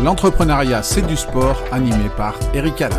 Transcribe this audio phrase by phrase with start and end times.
[0.00, 2.94] L'entrepreneuriat, c'est du sport, animé par Eric Haller.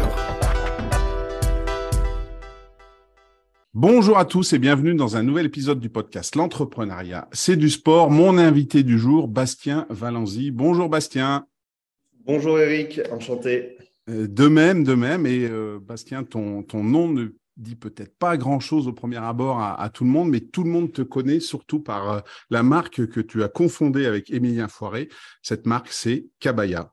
[3.74, 8.12] Bonjour à tous et bienvenue dans un nouvel épisode du podcast L'entrepreneuriat, c'est du sport.
[8.12, 10.52] Mon invité du jour, Bastien Valenzi.
[10.52, 11.48] Bonjour Bastien.
[12.26, 13.78] Bonjour Eric, enchanté.
[14.10, 15.26] Euh, de même, de même.
[15.26, 19.90] Et euh, Bastien, ton, ton nom ne dit peut-être pas grand-chose au premier abord à,
[19.90, 23.20] tout le monde, mais tout le monde te connaît surtout par euh, la marque que
[23.20, 25.10] tu as confondée avec Émilien Foiré.
[25.42, 26.92] Cette marque, c'est Cabaya.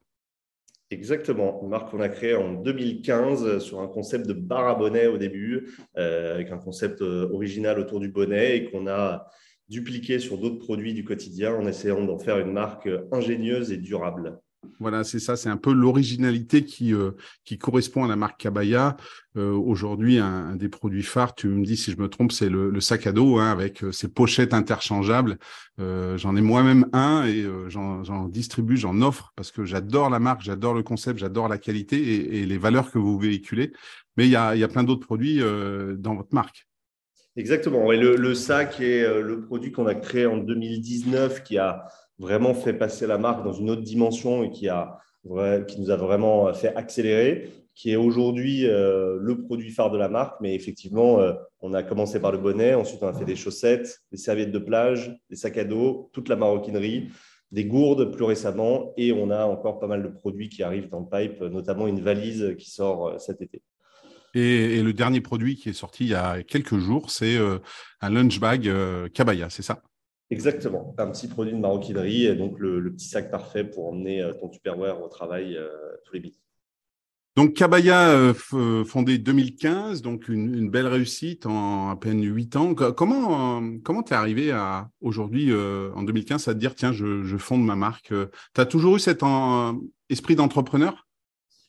[0.91, 5.09] Exactement, une marque qu'on a créée en 2015 sur un concept de bar à bonnet
[5.09, 9.27] au début, euh, avec un concept euh, original autour du bonnet et qu'on a
[9.69, 14.39] dupliqué sur d'autres produits du quotidien en essayant d'en faire une marque ingénieuse et durable.
[14.79, 17.13] Voilà, c'est ça, c'est un peu l'originalité qui, euh,
[17.59, 18.97] correspond à la marque Cabaya.
[19.37, 22.81] Euh, aujourd'hui, un, des produits phares, tu me dis si je me trompe, c'est le,
[22.81, 25.39] sac à dos hein, avec euh, ses pochettes interchangeables.
[25.79, 30.75] j'en ai moi-même un et j'en distribue, j'en offre parce que j'adore la marque, j'adore
[30.75, 33.73] le concept, j'adore la qualité et, les valeurs que vous véhiculez.
[34.17, 35.41] Mais il y a, plein d'autres produits
[35.99, 36.67] dans votre marque.
[37.37, 37.91] Exactement.
[37.93, 41.87] Le, le sac est le produit qu'on a créé en 2019 qui a
[42.19, 44.99] vraiment fait passer la marque dans une autre dimension et qui, a,
[45.69, 50.09] qui nous a vraiment fait accélérer, qui est aujourd'hui euh, le produit phare de la
[50.09, 50.41] marque.
[50.41, 54.01] Mais effectivement, euh, on a commencé par le bonnet, ensuite on a fait des chaussettes,
[54.11, 57.11] des serviettes de plage, des sacs à dos, toute la maroquinerie,
[57.53, 61.01] des gourdes plus récemment, et on a encore pas mal de produits qui arrivent dans
[61.01, 63.63] le pipe, notamment une valise qui sort euh, cet été.
[64.35, 67.39] Et, le dernier produit qui est sorti il y a quelques jours, c'est
[68.03, 68.71] un lunch bag
[69.15, 69.81] Cabaya, c'est ça?
[70.31, 74.33] Exactement, un petit produit de maroquinerie et donc le, petit sac parfait pour emmener euh,
[74.33, 75.69] ton Tupperware au travail euh,
[76.05, 76.41] tous les midis.
[77.37, 82.75] Donc Cabaya, euh, fondé 2015, donc une, belle réussite en à peine 8 ans.
[82.75, 87.63] Comment comment t'es arrivé à aujourd'hui en 2015 à te dire tiens je, je fonde
[87.63, 88.09] ma marque?
[88.55, 89.21] Tu as toujours eu cet
[90.09, 91.06] esprit d'entrepreneur?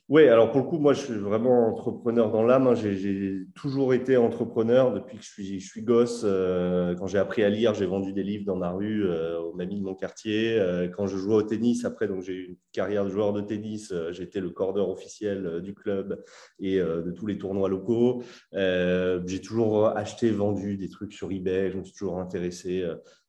[0.09, 2.67] Oui, alors pour le coup, moi, je suis vraiment entrepreneur dans l'âme.
[2.67, 2.75] Hein.
[2.75, 6.21] J'ai toujours été entrepreneur depuis que je suis, je suis gosse.
[6.23, 9.53] Euh, quand j'ai appris à lire, j'ai vendu des livres dans ma rue euh, aux
[9.53, 10.57] mamies de mon quartier.
[10.57, 13.41] Euh, quand je jouais au tennis, après, donc j'ai eu une carrière de joueur de
[13.41, 13.93] tennis.
[14.11, 16.23] J'étais le cordeur officiel du club
[16.57, 18.23] et de tous les tournois locaux.
[18.53, 21.69] j'ai toujours acheté, vendu des trucs sur eBay.
[21.69, 22.85] Je me suis toujours intéressé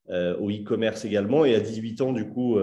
[0.07, 1.43] au e-commerce également.
[1.43, 2.57] Et à 18 ans, du coup,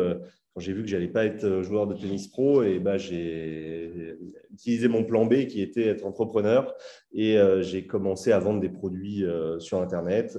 [0.56, 4.16] quand j'ai vu que j'allais pas être euh, joueur de tennis pro, et bah, j'ai
[4.54, 6.74] utilisé mon plan B qui était être entrepreneur
[7.12, 10.32] et euh, j'ai commencé à vendre des produits euh, sur Internet.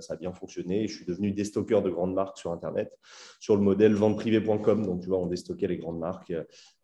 [0.00, 2.98] ça a bien fonctionné je suis devenu déstockeur de grandes marques sur Internet
[3.38, 4.86] sur le modèle venteprivée.com.
[4.86, 6.32] Donc, tu vois, on déstockait les grandes marques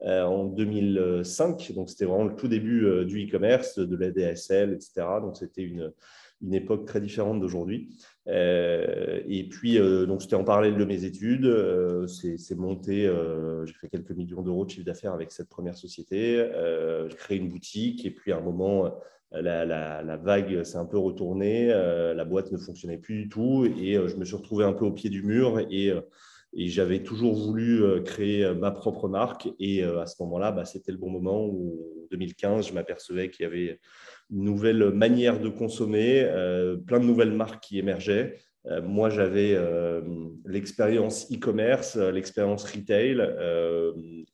[0.05, 1.73] en 2005.
[1.73, 5.07] Donc, c'était vraiment le tout début du e-commerce, de la DSL, etc.
[5.23, 5.91] Donc, c'était une,
[6.43, 7.97] une époque très différente d'aujourd'hui.
[8.29, 11.45] Euh, et puis, euh, donc, c'était en parallèle de mes études.
[11.45, 13.11] Euh, c'est monté,
[13.65, 16.45] j'ai fait quelques millions d'euros de chiffre d'affaires avec cette première société.
[17.09, 18.95] j'ai créé une boutique et puis à un moment,
[19.33, 21.69] la, la, vague s'est un peu retournée.
[21.69, 24.93] la boîte ne fonctionnait plus du tout et je me suis retrouvé un peu au
[24.93, 25.93] pied du mur et
[26.55, 29.49] et j'avais toujours voulu créer ma propre marque.
[29.59, 33.45] Et à ce moment-là, bah, c'était le bon moment où, en 2015, je m'apercevais qu'il
[33.45, 33.81] y avait
[34.33, 38.39] une nouvelle manière de consommer, euh, plein de nouvelles marques qui émergeaient.
[38.67, 40.01] Euh, moi, j'avais euh,
[40.47, 43.21] l'expérience e-commerce, l'expérience retail,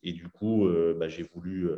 [0.03, 1.69] et du coup, bah, j'ai voulu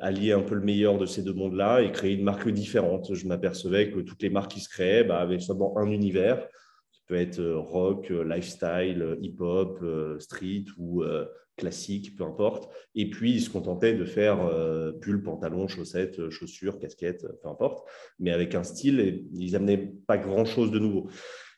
[0.00, 3.14] allier un peu le meilleur de ces deux mondes-là et créer une marque différente.
[3.14, 6.46] Je m'apercevais que toutes les marques qui se créaient bah, avaient seulement un univers,
[7.10, 9.84] peut être rock, lifestyle, hip-hop,
[10.20, 11.02] street ou
[11.60, 12.72] classique, peu importe.
[12.94, 17.48] Et puis, ils se contentaient de faire euh, pull, pantalon, chaussettes, euh, chaussures, casquettes, peu
[17.48, 17.86] importe,
[18.18, 21.08] mais avec un style, et ils n'amenaient pas grand-chose de nouveau.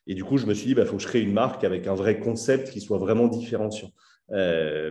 [0.06, 1.64] Et du coup, je me suis dit, il bah, faut que je crée une marque
[1.64, 3.90] avec un vrai concept qui soit vraiment différenciant.
[4.32, 4.90] Euh,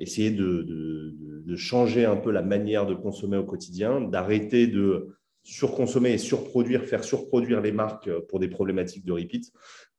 [0.00, 6.12] essayer de, de, changer un peu la manière de consommer au quotidien, d'arrêter de surconsommer
[6.12, 9.50] et surproduire, faire surproduire les marques pour des problématiques de repeat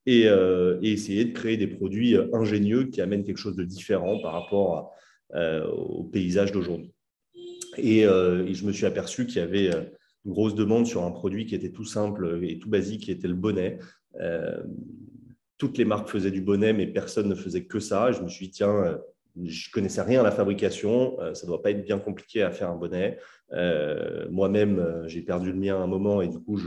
[0.08, 4.20] euh, et, essayer de créer des produits euh, ingénieux qui amènent quelque chose de différent
[4.22, 4.94] par rapport
[5.36, 6.94] euh, au paysage d'aujourd'hui.
[7.78, 9.70] Et, je me suis aperçu qu'il y avait
[10.26, 13.28] une grosse demande sur un produit qui était tout simple et tout basique, qui était
[13.28, 13.78] le bonnet.
[15.60, 18.12] toutes les marques faisaient du bonnet, mais personne ne faisait que ça.
[18.12, 19.00] je me suis dit, tiens,
[19.46, 22.70] je connaissais rien à la fabrication, ça ne doit pas être bien compliqué à faire
[22.70, 23.20] un bonnet.
[23.54, 26.60] Euh, moi-même, euh, j'ai perdu le mien à un moment et du coup,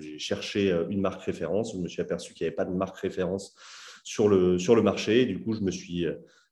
[0.00, 1.74] j'ai cherché euh, une marque référence.
[1.74, 3.54] Je me suis aperçu qu'il n'y avait pas de marque référence
[4.04, 5.26] sur le, sur le marché.
[5.26, 6.06] Du coup, je me suis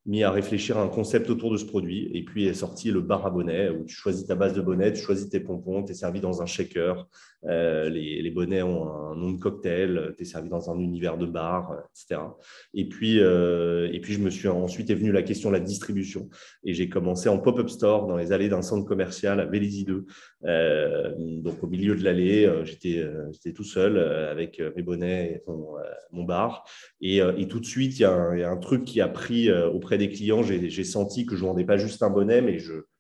[0.07, 2.11] mis à réfléchir à un concept autour de ce produit.
[2.15, 4.93] Et puis est sorti le bar à bonnet, où tu choisis ta base de bonnet,
[4.93, 7.07] tu choisis tes pompons, tu es servi dans un shaker.
[7.45, 11.27] Euh, les, bonnets ont un nom de cocktail, tu es servi dans un univers de
[11.27, 12.21] bar, etc.
[12.75, 15.61] Et puis, euh, et puis je me suis ensuite est venue la question de la
[15.61, 16.29] distribution.
[16.65, 20.07] Et j'ai commencé en pop-up store dans les allées d'un centre commercial à Vélizy 2.
[20.45, 25.51] Euh, donc au milieu de l'allée, j'étais tout seul avec mes bonnets et
[26.13, 26.65] mon, bar.
[27.01, 29.49] Et, tout de suite, il y, a il y, a un truc qui a pris
[29.89, 32.59] auprès des clients, j'ai senti que je vendais pas juste un bonnet, mais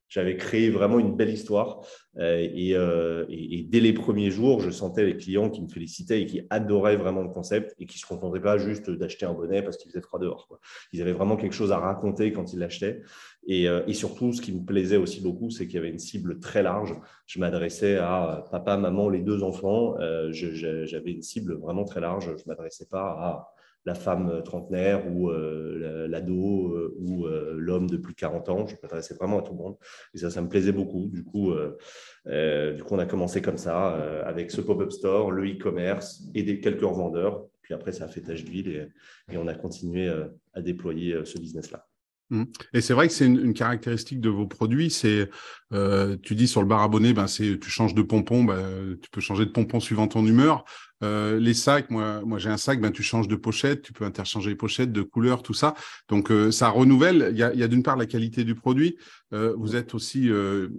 [0.08, 1.86] j'avais créé vraiment une belle histoire.
[2.16, 6.24] Euh, euh, et, dès les premiers jours, je sentais les clients qui me félicitaient et
[6.24, 9.76] qui adoraient vraiment le concept et qui se contentaient pas juste d'acheter un bonnet parce
[9.76, 10.48] qu'il faisait froid dehors.
[10.94, 13.02] Ils avaient vraiment quelque chose à raconter quand ils l'achetaient.
[13.46, 15.98] Et, euh, et, surtout, ce qui me plaisait aussi beaucoup, c'est qu'il y avait une
[15.98, 16.94] cible très large.
[17.26, 19.94] Je m'adressais à papa, maman, les deux enfants.
[20.30, 22.24] J'avais une cible vraiment très large.
[22.24, 23.52] Je ne m'adressais pas à
[23.84, 28.66] la femme trentenaire ou euh, l'ado euh, ou euh, l'homme de plus de 40 ans.
[28.66, 29.76] Je m'adressais vraiment à tout le monde.
[30.14, 31.08] Et ça, ça me plaisait beaucoup.
[31.08, 33.94] Du coup, du coup on a commencé comme ça,
[34.24, 37.46] avec ce pop-up store, le e-commerce et des, quelques revendeurs.
[37.62, 40.10] Puis après, ça a fait tâche d'huile et, et, on a continué
[40.54, 41.87] à déployer ce business-là.
[42.30, 42.44] Mmh.
[42.74, 44.90] Et c'est vrai que c'est une, caractéristique de vos produits.
[44.90, 45.30] C'est,
[45.72, 49.08] euh, tu dis sur le bar abonné, ben c'est, tu changes de pompon, ben, tu
[49.10, 50.64] peux changer de pompon suivant ton humeur.
[51.02, 54.04] Euh, les sacs, moi, moi j'ai un sac, ben tu changes de pochette, tu peux
[54.04, 55.74] interchanger les pochettes, de couleur, tout ça.
[56.08, 57.28] Donc euh, ça renouvelle.
[57.32, 58.98] Il y a, y a d'une part la qualité du produit.
[59.30, 60.30] vous êtes aussi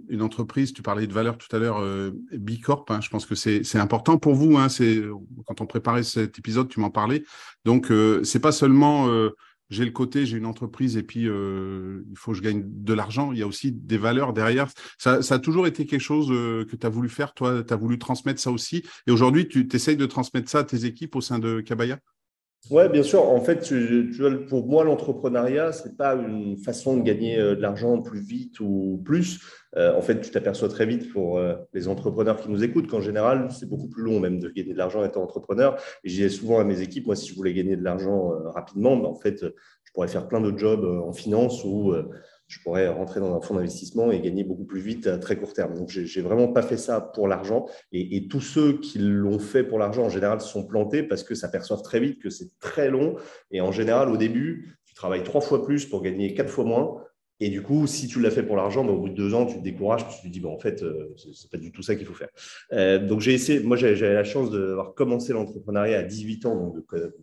[0.08, 0.72] une entreprise.
[0.72, 1.82] Tu parlais de valeur tout à l'heure,
[2.32, 2.84] Bicorp.
[2.90, 4.56] Hein, je pense que c'est, c'est important pour vous.
[4.56, 5.02] Hein, c'est
[5.46, 7.24] quand on préparait cet épisode, tu m'en parlais.
[7.64, 7.92] Donc
[8.22, 9.08] c'est pas seulement
[9.70, 12.92] j'ai le côté, j'ai une entreprise et puis euh, il faut que je gagne de
[12.92, 13.32] l'argent.
[13.32, 14.68] Il y a aussi des valeurs derrière.
[14.98, 17.34] Ça, a toujours été quelque chose euh, que tu as voulu faire.
[17.34, 18.84] Toi, tu as voulu transmettre ça aussi.
[19.06, 21.98] Et aujourd'hui, tu essayes de transmettre ça à tes équipes au sein de Kabaya
[22.70, 23.22] oui, bien sûr.
[23.28, 24.12] En fait, tu,
[24.48, 28.60] pour moi, l'entrepreneuriat, ce n'est pas une façon de gagner euh, de l'argent plus vite
[28.60, 29.40] ou plus.
[29.76, 31.40] en fait, tu t'aperçois très vite pour
[31.72, 34.78] les entrepreneurs qui nous écoutent qu'en général, c'est beaucoup plus long même de gagner de
[34.78, 35.80] l'argent étant entrepreneur.
[36.02, 39.06] Et j'ai souvent à mes équipes, moi, si je voulais gagner de l'argent rapidement, ben,
[39.06, 41.94] en fait, je pourrais faire plein de jobs en finance ou
[42.50, 45.52] je pourrais rentrer dans un fonds d'investissement et gagner beaucoup plus vite à très court
[45.52, 45.74] terme.
[45.74, 47.66] Donc, je n'ai vraiment pas fait ça pour l'argent.
[47.92, 51.36] Et, tous ceux qui l'ont fait pour l'argent, en général, se sont plantés parce que
[51.36, 53.14] s'aperçoivent très vite que c'est très long.
[53.52, 57.00] Et en général, au début, tu travailles trois fois plus pour gagner quatre fois moins.
[57.38, 59.46] Et du coup, si tu l'as fait pour l'argent, ben, au bout de deux ans,
[59.46, 61.82] tu te décourages, tu te dis, bon, en fait, euh, ce n'est pas du tout
[61.82, 62.30] ça qu'il faut faire.
[62.72, 66.94] Euh, donc, j'ai essayé, moi, j'avais la chance d'avoir commencé l'entrepreneuriat à 18 ans, donc
[66.94, 67.16] de,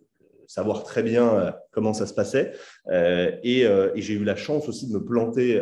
[0.47, 2.53] savoir très bien euh, comment ça se passait.
[2.91, 5.61] Euh, euh, et, j'ai eu la chance aussi de me planter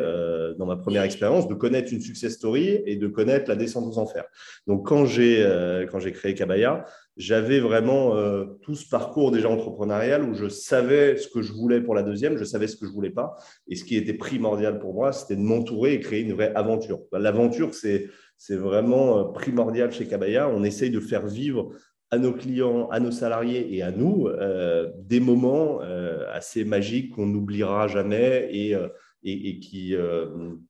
[0.58, 3.98] dans ma première expérience, de connaître une success story et de connaître la descente aux
[3.98, 4.26] enfers.
[4.68, 5.44] Donc, quand j'ai
[5.92, 6.86] quand j'ai créé Kabaya,
[7.18, 8.14] j'avais vraiment
[8.62, 12.38] tout ce parcours déjà entrepreneurial où je savais ce que je voulais pour la deuxième,
[12.38, 13.36] je savais ce que je voulais pas.
[13.68, 17.00] Et ce qui était primordial pour moi, c'était de m'entourer et créer une vraie aventure.
[17.12, 20.50] L'aventure, c'est c'est vraiment primordial chez Kabaya.
[20.50, 21.72] On essaye de faire vivre
[22.16, 27.14] à nos clients, à nos salariés et à nous euh, des moments euh, assez magiques
[27.14, 28.88] qu'on n'oubliera jamais et, euh,
[29.24, 29.96] et, qui,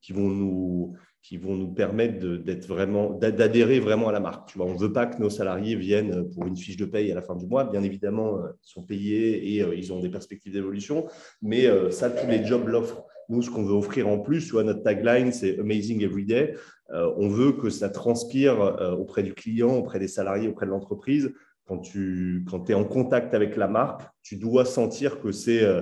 [0.01, 4.50] qui, vont nous, qui vont nous permettre d'être vraiment, d'adhérer vraiment à la marque.
[4.50, 7.12] Tu vois, on ne veut pas que nos salariés viennent pour une fiche de paye
[7.12, 7.65] à la fin du mois.
[7.65, 11.06] Bien évidemment, ils sont payés et ils ont des perspectives d'évolution,
[11.42, 13.03] mais ça, tous les jobs l'offrent.
[13.27, 16.56] Nous, ce qu'on veut offrir en plus, tu vois, notre tagline, c'est Amazing Every Day.
[16.92, 20.72] Euh, on veut que ça transpire euh, auprès du client, auprès des salariés, auprès de
[20.72, 21.34] l'entreprise.
[21.66, 25.82] Quand tu quand es en contact avec la marque, tu dois sentir que c'est euh,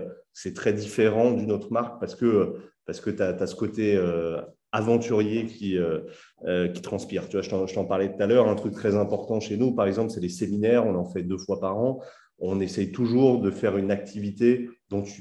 [0.55, 2.55] très différent d'une autre marque parce que,
[2.85, 4.01] parce que tu as, ce côté
[4.71, 5.77] aventurier qui,
[6.73, 7.29] qui transpire.
[7.29, 9.85] Tu vois, je t'en parlais tout à l'heure, un truc très important chez nous, par
[9.85, 12.01] exemple, c'est les séminaires, on en fait deux fois par an
[12.39, 14.69] on essaye toujours de faire une activité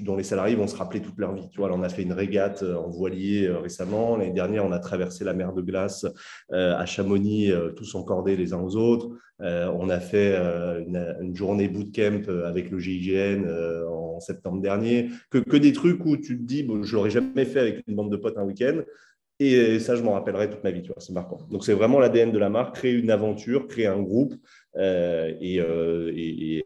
[0.00, 1.48] dont, les salariés vont se rappeler toute leur vie.
[1.50, 4.16] Tu vois, on a fait une régate euh, en voilier euh, récemment.
[4.16, 6.06] L'année dernière, on a traversé la mer de glace
[6.52, 9.10] euh, à Chamonix, tous encordés les uns aux autres.
[9.40, 13.44] on a fait une, journée bootcamp avec le GIGN
[13.88, 15.08] en septembre dernier.
[15.30, 17.96] Que, que, des trucs où tu te dis, bon, je l'aurais jamais fait avec une
[17.96, 18.82] bande de potes un week-end.
[19.40, 21.38] Et ça, je m'en rappellerai toute ma vie, c'est marquant.
[21.50, 24.34] Donc, c'est vraiment l'ADN de la marque, créer une aventure, créer un groupe
[24.76, 26.64] euh, euh, et,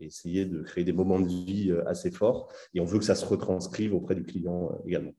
[0.00, 2.48] essayer de créer des moments de vie euh, assez forts.
[2.74, 5.14] Et on veut que ça se retranscrive auprès du client également.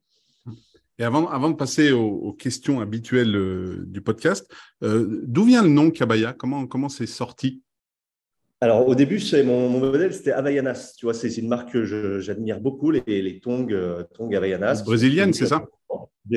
[0.98, 6.34] Et avant, avant de passer aux, questions habituelles du podcast, d'où vient le nom Kabaya
[6.34, 7.64] Comment comment c'est sorti?
[8.60, 10.96] Alors, au début, mon, mon modèle, c'était Havaianas.
[10.98, 13.70] Tu vois, c'est une marque que j'admire beaucoup, les, les tongs,
[14.14, 14.84] tongs Havaianas.
[14.84, 15.66] Brésilienne, c'est ça?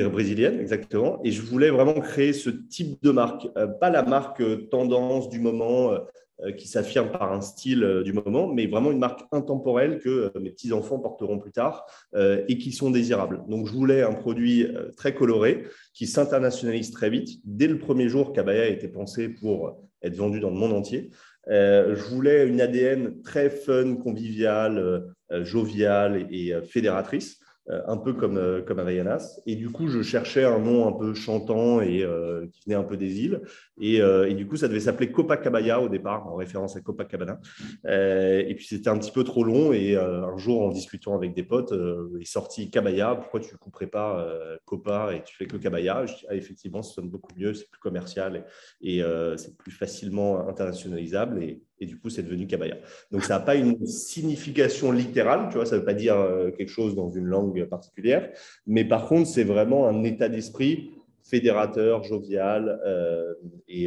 [0.01, 1.19] Brésilienne, exactement.
[1.23, 5.29] Et je voulais vraiment créer ce type de marque, euh, pas la marque euh, tendance
[5.29, 9.99] du moment, euh, qui s'affirme par un style du moment, mais vraiment une marque intemporelle
[9.99, 13.43] que mes petits-enfants porteront plus tard et qui sont désirables.
[13.47, 14.67] Donc, je voulais un produit
[14.97, 17.39] très coloré qui s'internationalise très vite.
[17.45, 21.11] Dès le premier jour, Cabaya a été pensé pour être vendu dans le monde entier.
[21.47, 27.39] je voulais une ADN très fun, conviviale, joviale et fédératrice.
[27.69, 29.39] Euh, un peu comme, euh, comme Havaianas.
[29.45, 32.83] Et du coup, je cherchais un nom un peu chantant et euh, qui venait un
[32.83, 33.41] peu des îles.
[33.79, 37.39] Et, et, du coup, ça devait s'appeler Copacabana au départ, en référence à Copacabana.
[37.85, 39.73] et puis, c'était un petit peu trop long.
[39.73, 41.73] Et un jour, en discutant avec des potes,
[42.19, 43.15] est sorti Cabaya.
[43.15, 44.25] Pourquoi tu ne couperais pas
[44.65, 46.05] Copa et tu fais que Cabaya?
[46.05, 48.45] Je dis, ah, effectivement, ça sonne beaucoup mieux, c'est plus commercial
[48.81, 49.01] et,
[49.37, 51.43] c'est plus facilement internationalisable.
[51.43, 52.77] Et, du coup, c'est devenu Cabaya.
[53.11, 56.51] Donc, ça n'a pas une signification littérale, tu vois, ça ne veut pas dire euh,
[56.51, 58.29] quelque chose dans une langue particulière,
[58.65, 60.91] mais par contre, c'est vraiment un état d'esprit
[61.23, 63.33] fédérateur, jovial euh,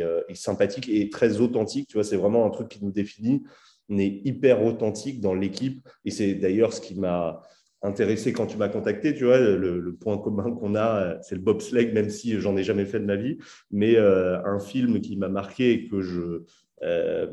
[0.01, 1.89] euh, et, sympathique et très authentique.
[1.89, 3.43] Tu vois, c'est vraiment un truc qui nous définit.
[3.89, 7.43] On est hyper authentique dans l'équipe et c'est d'ailleurs ce qui m'a
[7.83, 9.15] intéressé quand tu m'as contacté.
[9.15, 12.85] Tu vois, le, point commun qu'on a, c'est le bobsleigh, même si j'en ai jamais
[12.85, 13.39] fait de ma vie,
[13.71, 16.43] mais un film qui m'a marqué et que je
[16.83, 17.27] euh,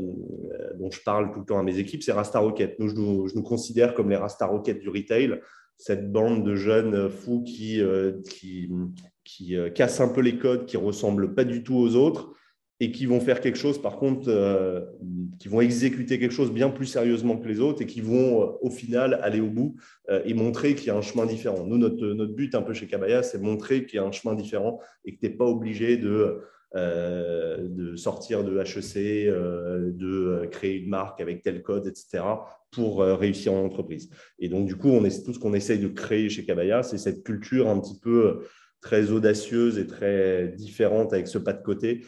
[0.76, 2.80] dont je parle tout le temps à mes équipes, c'est Rasta Rocket.
[2.80, 5.42] Nous, je, nous, considère comme les Rasta Rocket du retail,
[5.76, 8.72] cette bande de jeunes fous qui, euh, qui,
[9.24, 12.34] qui euh, cassent un peu les codes, qui ressemblent pas du tout aux autres
[12.80, 14.26] et qui vont faire quelque chose, par contre,
[15.40, 18.70] qui vont exécuter quelque chose bien plus sérieusement que les autres et qui vont, au
[18.70, 19.76] final, aller au bout
[20.26, 21.66] et montrer qu'il y a un chemin différent.
[21.66, 24.82] Nous, notre, but un peu chez Kabaya, c'est montrer qu'il y a un chemin différent
[25.06, 26.42] et que tu n'es pas obligé de
[26.76, 32.24] euh, sortir de HEC, euh, de euh, créer une marque avec tel code, etc.,
[32.72, 34.10] pour réussir en entreprise.
[34.40, 37.70] Et donc, du coup, tout ce qu'on essaye de créer chez Kabaya, c'est cette culture
[37.70, 38.40] un petit peu
[38.84, 42.06] très audacieuse et très différente avec ce pas de côté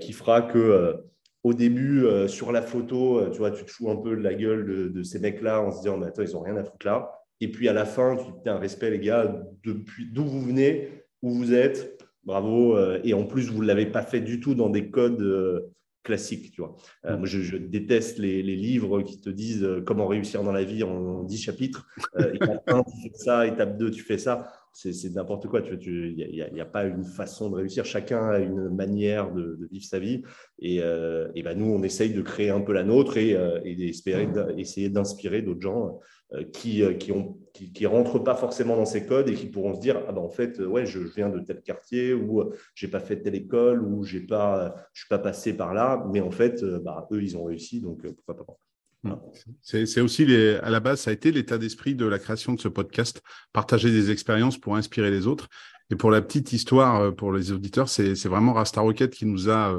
[0.00, 0.96] qui fera que
[1.44, 4.92] au début, sur la photo, tu vois, tu te fous un peu de la gueule
[4.92, 7.10] de, ces mecs-là en se disant, mais attends, ils n'ont rien à foutre là.
[7.42, 10.88] Et puis à la fin, tu te un respect, les gars, depuis d'où vous venez,
[11.22, 12.76] où vous êtes, bravo.
[12.76, 15.72] Euh, et en plus, vous ne l'avez pas fait du tout dans des codes euh,
[16.04, 16.52] classiques.
[16.52, 16.76] Tu vois.
[17.06, 21.24] Euh, moi, je, déteste les, livres qui te disent comment réussir dans la vie en
[21.24, 21.88] 10 chapitres.
[22.32, 24.52] étape 1, tu fais ça, étape 2, tu fais ça.
[24.72, 25.60] C'est n'importe quoi.
[25.60, 26.14] Il
[26.52, 27.84] n'y a, pas une façon de réussir.
[27.84, 30.22] Chacun a une manière de, vivre sa vie.
[30.58, 34.28] Et, et ben, nous, on essaye de créer un peu la nôtre et, et d'espérer,
[34.56, 36.00] essayer d'inspirer d'autres gens
[36.34, 39.74] euh, qui euh, qui ont qui, rentrent pas forcément dans ces codes et qui pourront
[39.74, 42.88] se dire ah ben en fait euh, ouais je, viens de tel quartier ou j'ai
[42.88, 46.30] pas fait telle école ou j'ai pas je suis pas passé par là mais en
[46.30, 48.56] fait bah, eux ils ont réussi donc pourquoi pas.
[49.62, 52.60] C'est aussi les, à la base, ça a été l'état d'esprit de la création de
[52.60, 55.48] ce podcast, partager des expériences pour inspirer les autres.
[55.92, 59.72] Et pour la petite histoire, pour les auditeurs, c'est vraiment Rasta Rocket qui nous a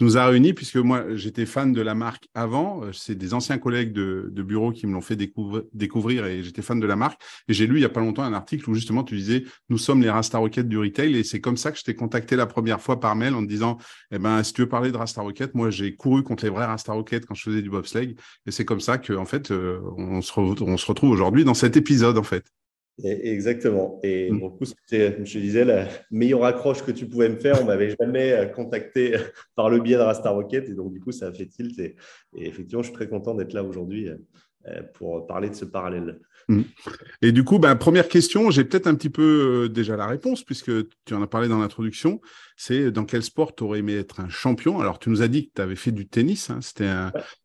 [0.00, 2.84] nous a réunis, puisque moi, j'étais fan de la marque avant.
[2.84, 6.80] Euh, c'est des anciens collègues de, bureau qui me l'ont fait découvrir et j'étais fan
[6.80, 7.20] de la marque.
[7.48, 9.78] Et j'ai lu il y a pas longtemps un article où justement tu disais, nous
[9.78, 11.16] sommes les Rasta Rocket du retail.
[11.16, 13.48] Et c'est comme ça que je t'ai contacté la première fois par mail en te
[13.48, 13.78] disant,
[14.10, 16.66] eh ben, si tu veux parler de Rasta Rocket, moi, j'ai couru contre les vrais
[16.66, 18.14] Rasta Rocket quand je faisais du bobsleigh.
[18.46, 21.54] Et c'est comme ça que, en fait, euh, on se, on se retrouve aujourd'hui dans
[21.54, 22.44] cet épisode, en fait.
[23.04, 24.00] Exactement.
[24.02, 24.40] Et mm.
[24.40, 27.94] du coup, je te disais, la meilleure accroche que tu pouvais me faire, on m'avait
[28.00, 29.16] jamais euh, contacté
[29.54, 30.68] par le biais de Rasta Rocket.
[30.68, 31.78] Et donc, du coup, ça a fait tilt.
[31.78, 31.96] Et,
[32.34, 36.18] effectivement, je suis très content d'être là aujourd'hui euh, pour parler de ce parallèle.
[36.48, 36.62] Mm.
[37.20, 40.42] Et du coup, ben, première question, j'ai peut-être un petit peu euh, déjà la réponse,
[40.42, 40.70] puisque
[41.04, 42.20] tu en as parlé dans l'introduction.
[42.56, 44.80] C'est dans quel sport tu aurais aimé être un champion?
[44.80, 46.90] Alors, tu nous as dit que tu avais fait du tennis, hein, c'était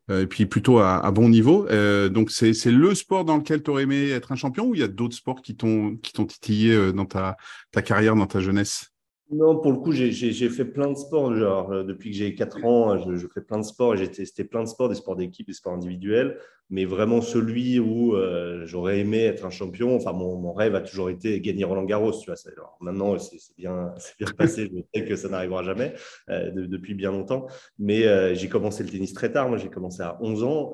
[0.10, 1.67] euh, et puis plutôt à, bon niveau.
[1.69, 4.81] Euh, donc, c'est le sport dans lequel tu aurais aimé être un champion ou il
[4.81, 7.36] y a d'autres sports qui t'ont titillé dans ta,
[7.72, 8.89] ta carrière, dans ta jeunesse?
[9.31, 11.36] Non, pour le coup, j'ai fait plein de sports.
[11.36, 14.67] Genre, depuis que j'ai 4 ans, je, je, fais plein de sports testé plein de
[14.67, 16.38] sports, des sports d'équipe, des sports individuels
[16.70, 19.96] mais vraiment celui où euh, j'aurais aimé être un champion.
[19.96, 22.13] Enfin, mon, rêve a toujours été gagner Roland Garros.
[22.13, 22.36] Tu vois.
[22.51, 24.70] Alors, maintenant, c'est bien, bien passé.
[24.74, 25.93] je sais que ça n'arrivera jamais
[26.29, 27.48] euh, depuis bien longtemps.
[27.77, 29.50] Mais euh, j'ai commencé le tennis très tard.
[29.50, 30.74] Moi, j'ai commencé à 11 ans.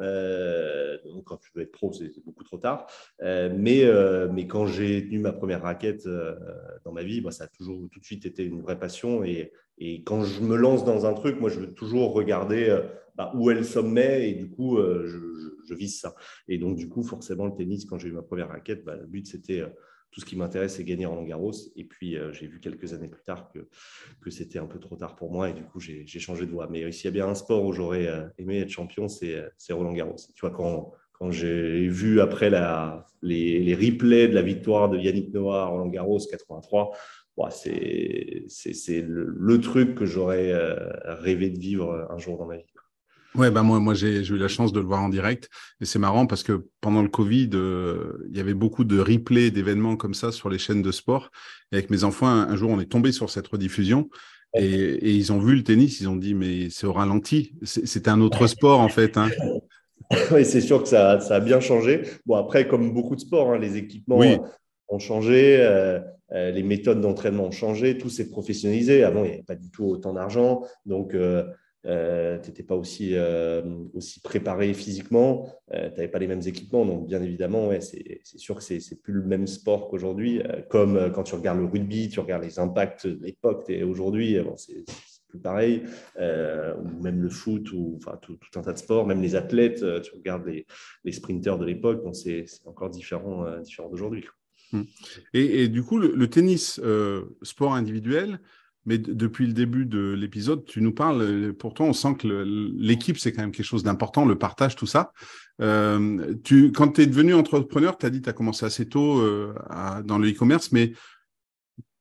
[1.05, 2.87] donc, quand tu veux être pro, c'est beaucoup trop tard.
[3.21, 3.83] mais,
[4.31, 6.07] mais quand j'ai tenu ma première raquette
[6.85, 9.23] dans ma vie, bah, ça a toujours tout de suite été une vraie passion.
[9.23, 12.79] Et, et quand je me lance dans un truc, moi, je veux toujours regarder
[13.15, 15.39] bah, où est le sommet et du coup, je,
[15.75, 16.15] vise ça.
[16.47, 19.05] Et donc, du coup, forcément, le tennis, quand j'ai eu ma première raquette, bah, le
[19.05, 19.69] but, c'était euh,
[20.11, 21.53] tout ce qui m'intéresse, c'est gagner Roland Garros.
[21.75, 23.59] Et puis, euh, j'ai vu quelques années plus tard que,
[24.21, 26.67] que c'était un peu trop tard pour moi et du coup, j'ai changé de voie.
[26.69, 28.07] Mais s'il y a bien un sport où j'aurais
[28.37, 30.15] aimé être champion, c'est Roland Garros.
[30.35, 32.49] Tu vois, quand, quand j'ai vu après
[33.21, 36.91] les, replays de la victoire de Yannick Noah à Roland Garros 83,
[37.51, 40.53] c'est le, truc que j'aurais
[41.05, 42.65] rêvé de vivre un jour dans ma vie.
[43.35, 45.49] Ouais, bah moi, moi j'ai eu la chance de le voir en direct
[45.81, 49.51] et c'est marrant parce que pendant le Covid, euh, il y avait beaucoup de replays
[49.51, 51.29] d'événements comme ça sur les chaînes de sport.
[51.71, 54.09] Et avec mes enfants, un, jour, on est tombé sur cette rediffusion
[54.55, 58.09] et, et, ils ont vu le tennis, ils ont dit mais c'est au ralenti, c'était
[58.09, 59.15] un autre sport en fait.
[59.15, 59.29] Hein.
[60.31, 62.01] oui, c'est sûr que ça, ça, a bien changé.
[62.25, 64.21] Bon après, comme beaucoup de sports, hein, les équipements
[64.87, 65.57] ont changé.
[65.59, 65.99] Euh,
[66.31, 69.03] euh, les méthodes d'entraînement ont changé, tout s'est professionnalisé.
[69.03, 70.63] Avant, il n'y avait pas du tout autant d'argent.
[70.85, 71.43] Donc, euh,
[71.85, 73.15] euh, tu n'étais pas aussi,
[73.93, 76.85] aussi préparé physiquement, tu n'avais pas les mêmes équipements.
[76.85, 80.41] Donc, bien évidemment, ouais, c'est sûr que ce n'est plus le même sport qu'aujourd'hui.
[80.69, 84.83] comme quand tu regardes le rugby, tu regardes les impacts de l'époque et aujourd'hui, c'est
[85.27, 85.83] plus pareil.
[86.17, 90.13] ou même le foot, ou enfin, tout, un tas de sports, même les athlètes, tu
[90.15, 90.65] regardes les,
[91.03, 94.25] les sprinteurs de l'époque, c'est encore différent, différent d'aujourd'hui.
[94.71, 94.81] Mmh.
[95.33, 98.39] Et, du coup, le, tennis, euh, sport individuel,
[98.89, 102.27] mais depuis le début de l'épisode, tu nous parles, euh, pourtant on sent que
[102.75, 105.13] l'équipe, c'est quand même quelque chose d'important, le partage, tout ça.
[105.61, 106.33] Euh,
[106.73, 109.21] quand tu es devenu entrepreneur, tu as dit que tu as commencé assez tôt
[110.03, 110.93] dans le e-commerce, mais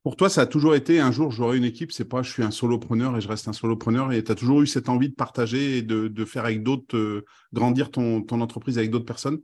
[0.02, 2.42] pour toi, ça a toujours été un jour, j'aurai une équipe, c'est pas je suis
[2.42, 5.14] un solopreneur et je reste un solopreneur, et tu as toujours eu cette envie de
[5.14, 9.40] partager et de, faire avec d'autres, grandir ton entreprise avec d'autres personnes?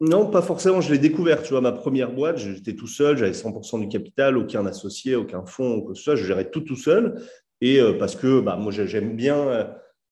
[0.00, 0.80] Non, pas forcément.
[0.80, 1.42] Je l'ai découvert.
[1.42, 5.44] Tu vois, ma première boîte, j'étais tout seul, j'avais 100% du capital, aucun associé, aucun
[5.46, 6.16] fonds, que ce soit.
[6.16, 7.20] Je gérais tout tout seul.
[7.60, 9.68] Et euh, parce que bah, moi, j'aime bien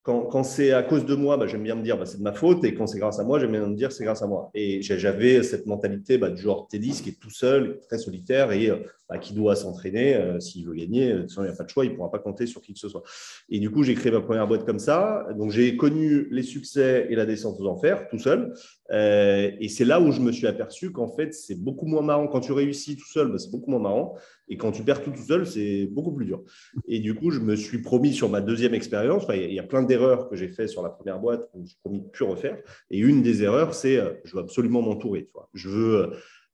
[0.09, 2.23] euh, quand, c'est à cause de moi, bah, j'aime bien me dire bah, c'est de
[2.23, 2.65] ma faute.
[2.65, 4.51] Et quand c'est grâce à moi, j'aime bien me dire c'est grâce à moi.
[4.55, 8.71] Et j'avais cette mentalité bah, du genre tennis qui est tout seul, très solitaire et
[8.71, 8.79] euh,
[9.09, 10.17] bah, qui doit s'entraîner.
[10.17, 12.19] Euh, s'il veut gagner, euh, il n'y a pas de choix, il ne pourra pas
[12.19, 13.03] compter sur qui que ce soit.
[13.49, 15.27] Et du coup, j'ai créé ma première boîte comme ça.
[15.37, 18.53] Donc, j'ai connu les succès et la descente aux enfers tout seul.
[18.91, 22.27] et c'est là où je me suis aperçu qu'en fait, c'est beaucoup moins marrant.
[22.27, 24.17] Quand tu réussis tout seul, c'est beaucoup moins marrant.
[24.53, 26.43] Et quand tu perds tout tout seul, c'est beaucoup plus dur.
[26.87, 29.83] Et du coup, je me suis promis sur ma deuxième expérience, il y a plein
[29.83, 32.27] d'erreurs que j'ai fait sur la première boîte, où je me suis promis de plus
[32.27, 32.59] refaire.
[32.91, 35.31] Et une des erreurs, c'est euh, je veux absolument m'entourer.
[35.55, 36.07] Je veux euh,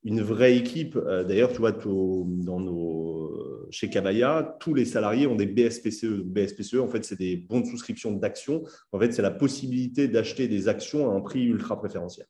[0.09, 0.97] une vraie équipe.
[0.97, 6.23] Euh, d'ailleurs, tu vois, dans nos, chez Cabaya, tous les salariés ont des BSPCE.
[6.25, 8.63] BSPCE, en fait, c'est des bons de souscription d'actions.
[8.93, 12.27] En fait, c'est la possibilité d'acheter des actions à un prix ultra préférentiel.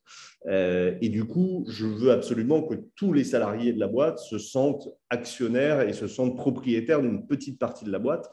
[0.47, 4.39] Euh, et du coup, je veux absolument que tous les salariés de la boîte se
[4.39, 8.29] sentent actionnaires et se sentent propriétaires d'une petite partie de la boîte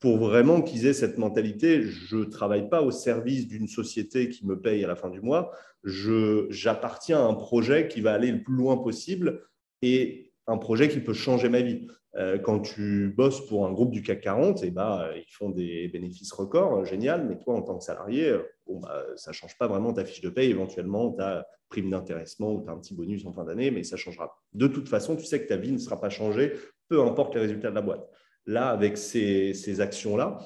[0.00, 4.46] pour vraiment qu'ils aient cette mentalité, je ne travaille pas au service d'une société qui
[4.46, 5.52] me paye à la fin du mois,
[5.84, 9.42] j'appartiens à un projet qui va aller le plus loin possible
[9.82, 11.86] et un projet qui peut changer ma vie.
[12.16, 15.88] Euh, quand tu bosses pour un groupe du CAC 40, et bah, ils font des
[15.88, 18.34] bénéfices records, génial, mais toi, en tant que salarié,
[18.66, 20.50] bah, ça ne change pas vraiment ta fiche de paye.
[20.50, 23.96] Éventuellement, tu as prime d'intéressement ou tu as petit bonus en fin d'année, mais ça
[23.96, 24.34] changera.
[24.54, 26.54] De toute façon, tu sais que ta vie ne sera pas changée,
[26.88, 28.08] peu importe les résultats de la boîte.
[28.48, 30.38] Là, avec ces, actions-là,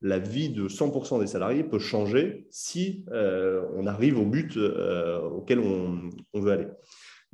[0.00, 5.20] la vie de 100% des salariés peut changer si euh, on arrive au but euh,
[5.28, 6.68] auquel on, veut aller.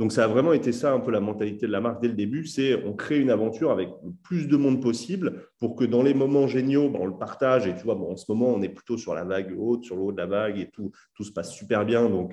[0.00, 2.14] Donc, ça a vraiment été ça un peu la mentalité de la marque dès le
[2.14, 6.02] début, c'est on crée une aventure avec le plus de monde possible pour que dans
[6.02, 7.68] les moments géniaux, ben, on le partage.
[7.68, 9.94] Et tu vois, bon, en ce moment, on est plutôt sur la vague haute, sur
[9.94, 12.10] le haut de la vague et tout, tout se passe super bien.
[12.10, 12.32] Donc,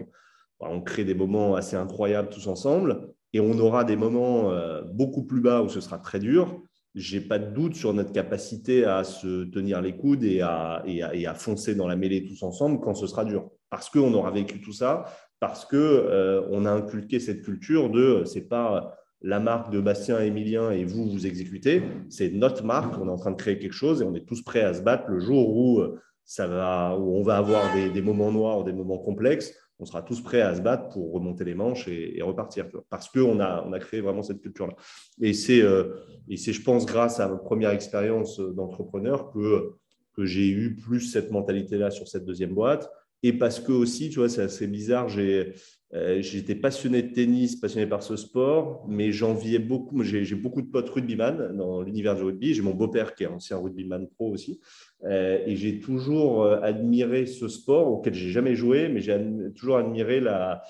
[0.59, 3.07] ben, on crée des moments assez incroyables tous ensemble.
[3.33, 6.59] Et on aura des moments euh, beaucoup plus bas où ce sera très dur
[6.95, 11.25] j'ai pas de doute sur notre capacité à se tenir les coudes et à, et
[11.25, 13.49] à, foncer dans la mêlée tous ensemble quand ce sera dur.
[13.69, 15.05] Parce qu'on aura vécu tout ça,
[15.39, 20.21] parce qu'on euh, on a inculqué cette culture de c'est pas la marque de Bastien
[20.21, 23.57] et Emilien et vous, vous exécutez, c'est notre marque, on est en train de créer
[23.57, 25.81] quelque chose et on est tous prêts à se battre le jour où,
[26.25, 29.53] ça va, où on va avoir des, des moments noirs, des moments complexes
[29.83, 32.67] on sera tous prêts à se battre pour remonter les manches et, repartir.
[32.89, 34.75] Parce qu'on a, on a créé vraiment cette culture-là.
[35.21, 35.89] Et c'est, euh,
[36.37, 39.73] c'est, je pense, grâce à ma première expérience d'entrepreneur que,
[40.15, 42.89] que j'ai eu plus cette mentalité-là sur cette deuxième boîte.
[43.23, 45.53] Et parce que aussi, tu vois, c'est assez bizarre, j'ai,
[45.93, 50.01] euh, j'étais passionné de tennis, passionné par ce sport, mais j'enviais beaucoup.
[50.03, 52.53] J'ai beaucoup de potes rugbyman dans l'univers du rugby.
[52.53, 54.59] J'ai mon beau-père qui est ancien rugbyman pro aussi.
[55.03, 59.19] Euh, et j'ai toujours euh, admiré ce sport auquel j'ai jamais joué, mais j'ai
[59.55, 60.63] toujours admiré la,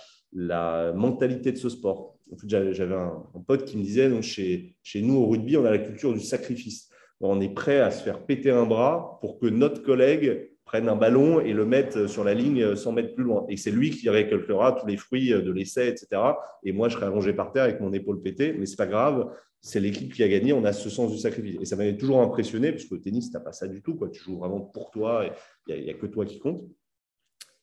[0.93, 2.17] mentalité de ce sport.
[2.31, 5.71] En fait, j'avais un, pote qui me disait donc chez nous au rugby, on a
[5.71, 6.89] la culture du sacrifice.
[7.21, 10.95] On est prêt à se faire péter un bras pour que notre collègue prenne un
[10.95, 13.45] ballon et le mette sur la ligne 100 mètres plus loin.
[13.47, 16.19] Et c'est lui qui récoltera tous les fruits de l'essai, etc.
[16.63, 19.31] Et moi, je serai allongé par terre avec mon épaule pétée, mais c'est pas grave.
[19.61, 20.51] C'est l'équipe qui a gagné.
[20.51, 21.57] On a ce sens du sacrifice.
[21.61, 23.93] Et ça m'avait toujours impressionné, parce que le tennis, tu n'as pas ça du tout.
[23.93, 24.09] Quoi.
[24.09, 25.27] Tu joues vraiment pour toi.
[25.67, 26.63] Il n'y a, que toi qui compte.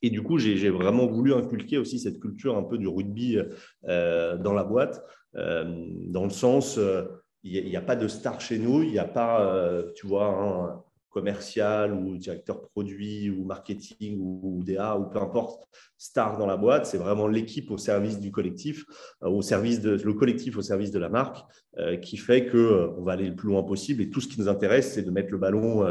[0.02, 3.40] Et du coup, j'ai vraiment voulu inculquer aussi cette culture un peu du rugby
[3.88, 5.02] euh, dans la boîte,
[5.34, 5.64] euh,
[6.06, 7.06] dans le sens, euh,
[7.42, 11.92] il n'y a, pas de star chez nous, il n'y a pas, tu vois, commercial
[11.92, 15.68] ou directeur produit ou marketing ou, DA ou peu importe,
[15.98, 16.86] star dans la boîte.
[16.86, 18.84] C'est vraiment l'équipe au service du collectif,
[19.22, 21.44] euh, au service de, le collectif au service de la marque
[21.78, 24.02] euh, qui fait qu'on euh, on va aller le plus loin possible.
[24.02, 25.86] Et tout ce qui nous intéresse, c'est de mettre le ballon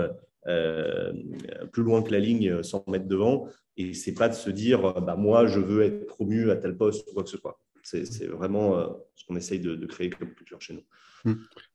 [1.71, 3.47] plus loin que la ligne, sans mettre devant.
[3.77, 7.08] Et c'est pas de se dire, bah, moi, je veux être promu à tel poste
[7.08, 7.60] ou quoi que ce soit.
[7.83, 8.81] C'est vraiment
[9.15, 10.83] ce qu'on essaye de, de créer comme culture chez nous.
[11.25, 11.33] Hmm.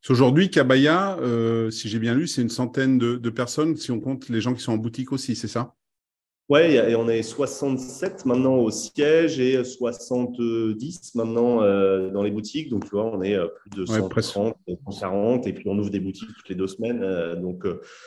[0.08, 4.28] Aujourd'hui, Cabaya, euh, si j'ai bien lu, c'est une centaine de, personnes, si on compte
[4.28, 5.74] les gens qui sont en boutique aussi, c'est ça?
[6.50, 12.68] Oui, et on est 67 maintenant au siège et 70 maintenant euh, dans les boutiques.
[12.68, 14.54] Donc, tu vois, on est euh, plus de 130,
[14.90, 17.00] 140, et puis on ouvre des boutiques toutes les deux semaines.
[17.40, 17.64] donc,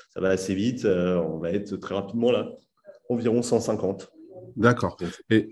[0.10, 0.86] ça va assez vite.
[0.86, 2.52] on va être très rapidement là,
[3.10, 4.12] environ 150.
[4.56, 4.98] D'accord.
[5.30, 5.50] Et,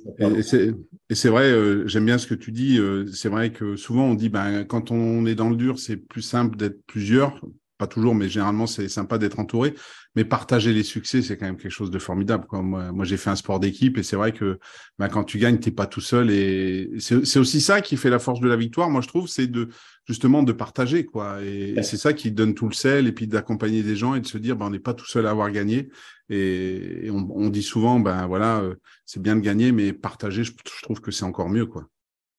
[1.12, 2.80] c'est vrai, euh, j'aime bien ce que tu dis.
[2.80, 5.98] Euh, c'est vrai que souvent on dit, ben, quand on est dans le dur, c'est
[5.98, 7.40] plus simple d'être plusieurs.
[7.78, 9.74] Pas toujours, mais généralement c'est sympa d'être entouré.
[10.16, 12.46] Mais partager les succès, c'est quand même quelque chose de formidable.
[12.48, 12.62] Quoi.
[12.62, 14.60] Moi, j'ai fait un sport d'équipe et c'est vrai que
[14.98, 16.32] ben, quand tu gagnes, tu n'es pas tout seul.
[16.32, 19.48] Et c'est aussi ça qui fait la force de la victoire, moi je trouve, c'est
[19.48, 19.70] de
[20.06, 21.06] justement de partager.
[21.06, 21.42] quoi.
[21.44, 24.28] Et, c'est ça qui donne tout le sel et puis d'accompagner des gens et de
[24.28, 25.90] se dire, ben, on n'est pas tout seul à avoir gagné.
[26.30, 31.02] Et, on, dit souvent, ben voilà, euh, c'est bien de gagner, mais partager, je, trouve
[31.02, 31.66] que c'est encore mieux.
[31.66, 31.88] quoi.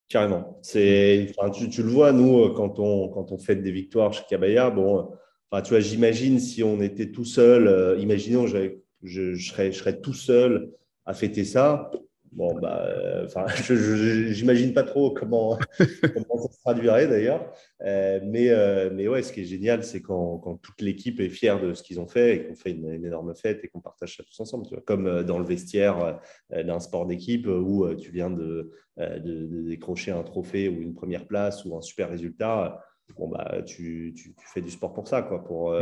[0.09, 0.59] Carrément.
[0.63, 4.13] C'est, enfin, tu, tu, le vois, nous, euh, quand on, quand on fête des victoires
[4.13, 5.11] chez Cabaya, bon,
[5.51, 9.79] enfin, tu vois, j'imagine si on était tout seul, euh, imaginons, je, je, serais, je
[9.79, 10.71] serais tout seul
[11.05, 11.91] à fêter ça.
[12.37, 13.47] Bon, bah, euh, enfin,
[14.31, 15.59] j'imagine pas trop comment,
[16.03, 17.51] comment, ça se traduirait d'ailleurs.
[17.81, 21.31] Euh, mais, euh, mais ouais, ce qui est génial, c'est quand, quand, toute l'équipe est
[21.31, 24.19] fière de ce qu'ils ont fait et qu'on fait une, énorme fête et qu'on partage
[24.19, 24.67] ça tous ensemble.
[24.67, 24.83] Tu vois.
[24.83, 26.21] Comme dans le vestiaire
[26.51, 31.65] d'un sport d'équipe où tu viens de, de, décrocher un trophée ou une première place
[31.65, 32.85] ou un super résultat.
[33.17, 35.75] Bon, bah, tu, tu, fais du sport pour ça, quoi, pour,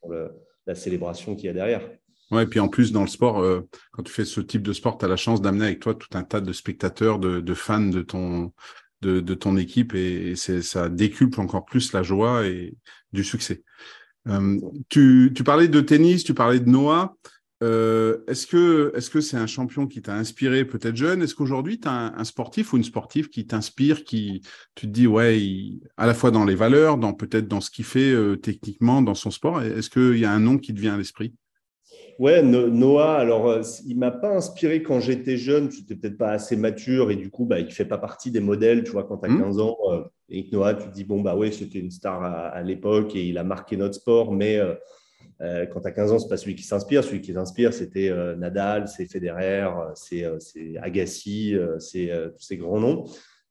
[0.00, 0.14] pour
[0.66, 1.82] la célébration qu'il y a derrière.
[2.30, 3.62] Ouais, et puis en plus, dans le sport, euh,
[3.92, 6.08] quand tu fais ce type de sport, tu as la chance d'amener avec toi tout
[6.16, 8.52] un tas de spectateurs, de, fans de ton,
[9.02, 12.76] de, ton équipe et, ça décuple encore plus la joie et
[13.12, 13.64] du succès.
[14.28, 17.16] Euh, tu, tu, parlais de tennis, tu parlais de Noah.
[17.62, 21.22] Euh, est-ce que est-ce que c'est un champion qui t'a inspiré peut-être jeune?
[21.22, 24.40] Est-ce qu'aujourd'hui tu as un, sportif ou une sportive qui t'inspire, qui
[24.74, 25.42] tu te dis ouais,
[25.98, 29.30] à la fois dans les valeurs, dans peut-être dans ce qu'il fait techniquement dans son
[29.30, 31.34] sport, est-ce qu'il y a un nom qui te vient à l'esprit?
[32.20, 36.54] Ouais, Noah, alors euh, il m'a pas inspiré quand j'étais jeune, j'étais peut-être pas assez
[36.54, 39.30] mature et du coup, bah, il fait pas partie des modèles, tu vois, quand tu
[39.30, 39.78] as 15 ans.
[39.90, 43.24] Euh, et Noah, tu te dis, bon, bah oui, c'était une star à, l'époque et
[43.24, 46.54] il a marqué notre sport, mais euh, quand tu as 15 ans, c'est pas celui
[46.56, 47.02] qui s'inspire.
[47.04, 50.26] Celui qui s'inspire, c'était Nadal, c'est Federer, c'est
[50.82, 53.04] Agassi, c'est tous ces grands noms.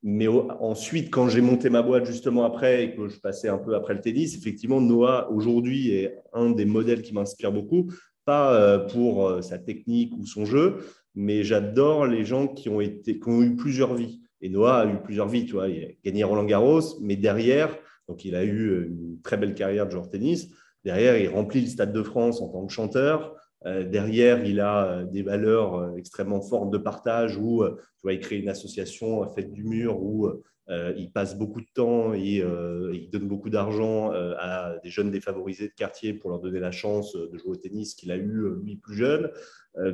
[0.03, 3.75] Mais ensuite, quand j'ai monté ma boîte justement après et que je passais un peu
[3.75, 7.87] après le tennis, effectivement, Noah aujourd'hui est un des modèles qui m'inspire beaucoup
[8.29, 12.79] pas euh, pour euh, sa technique ou son jeu, mais j'adore les gens qui ont,
[12.79, 14.21] été, qui ont eu plusieurs vies.
[14.39, 15.67] Et Noah a eu plusieurs vies, tu vois.
[15.67, 17.75] Il a gagné Roland Garros, mais derrière,
[18.07, 20.47] donc il a eu une très belle carrière de joueur de tennis.
[20.85, 23.35] Derrière, il remplit le Stade de France en tant que chanteur.
[23.65, 28.49] Derrière, il a des valeurs extrêmement fortes de partage où tu vois, il crée une
[28.49, 30.29] association Fête du Mur où
[30.69, 34.89] euh, il passe beaucoup de temps et euh, il donne beaucoup d'argent euh, à des
[34.89, 38.17] jeunes défavorisés de quartier pour leur donner la chance de jouer au tennis qu'il a
[38.17, 39.31] eu lui plus jeune.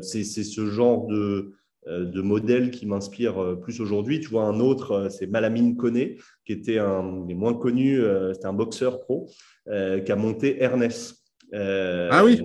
[0.01, 1.53] c'est ce genre de,
[1.87, 4.19] de modèle qui m'inspire plus aujourd'hui.
[4.19, 8.01] Tu vois, un autre, c'est Malamine Koné, qui était un des moins connus,
[8.33, 9.29] c'était un boxeur pro,
[9.67, 11.24] qui a monté Ernest.
[11.57, 12.41] Ah oui.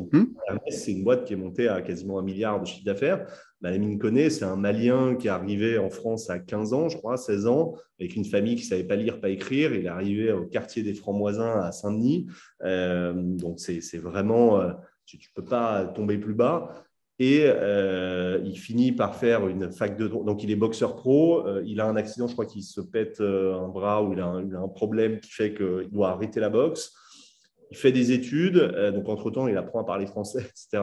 [0.48, 3.26] Ernest, c'est une boîte qui est montée à quasiment un milliard de chiffre d'affaires.
[3.62, 7.16] Lamine Koné, c'est un Malien qui est arrivé en France à 15 ans, je crois,
[7.16, 9.74] 16 ans, avec une famille qui ne savait pas lire, pas écrire.
[9.74, 12.26] Il est arrivé au quartier des Francs-Moisins à Saint-Denis.
[12.64, 14.72] Euh, donc, c'est vraiment, euh,
[15.04, 16.84] tu ne peux pas tomber plus bas.
[17.18, 20.24] Et euh, il finit par faire une fac de droit.
[20.24, 21.46] Donc, il est boxeur pro.
[21.62, 24.54] il a un accident, je crois qu'il se pète un bras ou il a il
[24.54, 26.94] a un problème qui fait qu'il doit arrêter la boxe
[27.70, 30.40] il fait des études, euh, donc entre-temps, il apprend à parler français,
[30.72, 30.82] etc.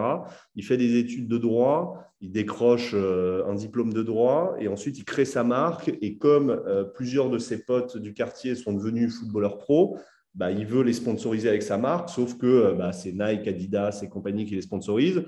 [0.55, 4.97] Il fait des études de droit, il décroche euh, un diplôme de droit et ensuite
[4.97, 5.91] il crée sa marque.
[6.01, 9.97] Et comme euh, plusieurs de ses potes du quartier sont devenus footballeurs pro,
[10.33, 14.09] bah, il veut les sponsoriser avec sa marque, sauf que bah, c'est Nike, Adidas et
[14.09, 15.23] compagnie qui les sponsorisent.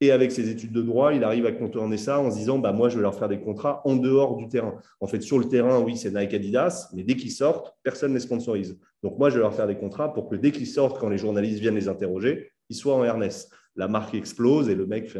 [0.00, 2.72] Et avec ses études de droit, il arrive à contourner ça en se disant bah,
[2.72, 4.74] Moi, je vais leur faire des contrats en dehors du terrain.
[5.00, 8.16] En fait, sur le terrain, oui, c'est Nike Adidas, mais dès qu'ils sortent, personne ne
[8.16, 8.78] les sponsorise.
[9.02, 11.18] Donc, moi, je vais leur faire des contrats pour que dès qu'ils sortent, quand les
[11.18, 13.50] journalistes viennent les interroger, ils soient en Ernest.
[13.74, 15.10] La marque explose et le mec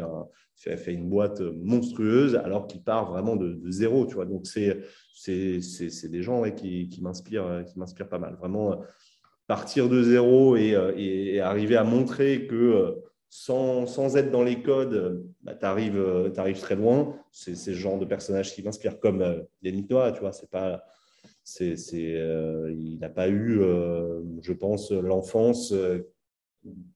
[0.55, 4.05] fait, une boîte monstrueuse alors qu'il part vraiment de, zéro.
[4.05, 4.79] Tu vois Donc, c'est
[5.25, 8.35] des gens qui, qui m'inspirent pas mal.
[8.39, 8.79] Vraiment,
[9.47, 12.91] partir de zéro et, euh, et, arriver à montrer que euh,
[13.29, 17.15] sans, sans, être dans les codes, bah, tu arrives, arrives, très loin.
[17.31, 20.31] C'est ce genre de personnage qui m'inspire, comme Yannick Noah, tu vois.
[20.31, 20.83] C'est pas,
[21.43, 23.59] c'est, il n'a pas eu,
[24.41, 25.73] je pense, l'enfance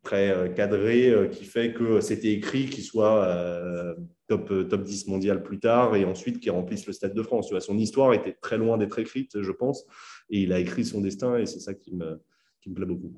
[0.03, 3.95] très cadrée qui fait que c'était écrit qu'il soit
[4.27, 7.47] top, top 10 mondial plus tard et ensuite qu'il remplisse le Stade de France.
[7.47, 9.85] Tu vois, son histoire était très loin d'être écrite, je pense,
[10.29, 12.21] et il a écrit son destin et c'est ça qui me,
[12.61, 13.13] qui me plaît beaucoup.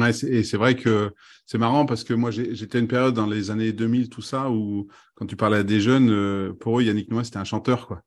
[0.00, 1.12] Ouais, et c'est vrai que
[1.44, 4.88] c'est marrant parce que moi j'étais une période dans les années 2000 tout ça où
[5.14, 8.02] quand tu parlais à des jeunes euh, pour eux Yannick Noah c'était un chanteur quoi.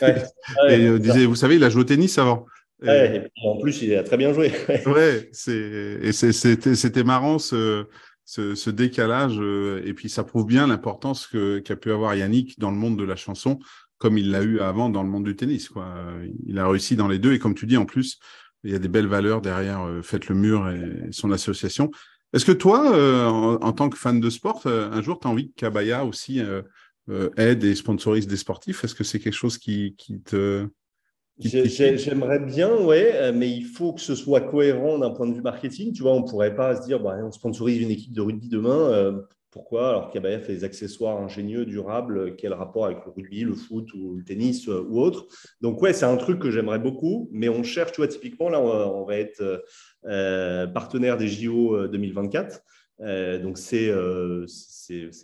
[0.00, 0.22] Ouais,
[0.70, 2.46] et euh, disait vous savez il a joué au tennis avant.
[2.82, 4.52] et en plus il a très bien joué.
[4.86, 7.86] ouais, c'était marrant ce,
[8.24, 11.28] ce, ce décalage euh, et puis ça prouve bien l'importance
[11.64, 13.58] qu'a pu avoir Yannick dans le monde de la chanson
[13.98, 15.94] comme il l'a eu avant dans le monde du tennis quoi.
[16.46, 18.18] Il a réussi dans les deux et comme tu dis en plus
[18.64, 21.90] il y a des belles valeurs derrière euh, Faites le mur et son association.
[22.32, 25.30] Est-ce que toi, euh, en, tant que fan de sport, euh, un jour, tu as
[25.30, 26.42] envie que Kabaya aussi
[27.38, 28.84] aide et sponsorise des sportifs?
[28.84, 30.68] Est-ce que c'est quelque chose qui, te...
[31.38, 35.94] J'aimerais bien, ouais, mais il faut que ce soit cohérent d'un point de vue marketing.
[35.94, 38.48] Tu vois, on ne pourrait pas se dire, bah, on sponsorise une équipe de rugby
[38.48, 39.22] demain.
[39.50, 43.88] Pourquoi Alors qu'Abaya fait des accessoires ingénieux, durables, quel rapport avec le rugby, le foot
[43.94, 45.26] ou le tennis euh, ou autre?
[45.62, 48.60] Donc ouais, c'est un truc que j'aimerais beaucoup, mais on cherche, tu vois, typiquement, là,
[48.60, 49.64] on va, être
[50.04, 52.60] euh, partenaire des JO 2024.
[53.00, 53.90] Euh, donc c'est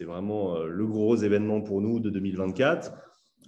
[0.04, 2.92] vraiment le gros événement pour nous de 2024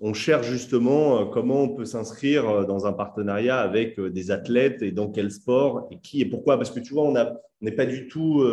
[0.03, 5.11] on cherche justement comment on peut s'inscrire dans un partenariat avec des athlètes et dans
[5.11, 6.59] quel sport et qui et pourquoi?
[6.59, 7.15] Parce que tu vois, on
[7.63, 8.45] n'est pas du tout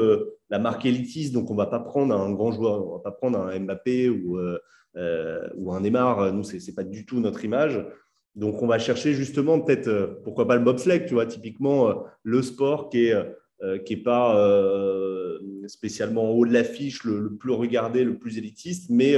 [0.53, 3.39] la marque élitiste, donc on va pas prendre un grand joueur, on va pas prendre
[3.39, 4.59] un Mbappé ou, euh,
[4.97, 6.31] euh, ou un Neymar.
[6.31, 7.83] Nous, ce n'est pas du tout notre image.
[8.35, 12.41] Donc, on va chercher justement peut-être, euh, pourquoi pas le bobsleigh, tu vois, typiquement le
[12.43, 13.15] sport qui est
[13.85, 14.35] qui n'est pas
[15.67, 19.15] spécialement en haut de l'affiche, le, plus regardé, le plus élitiste, mais,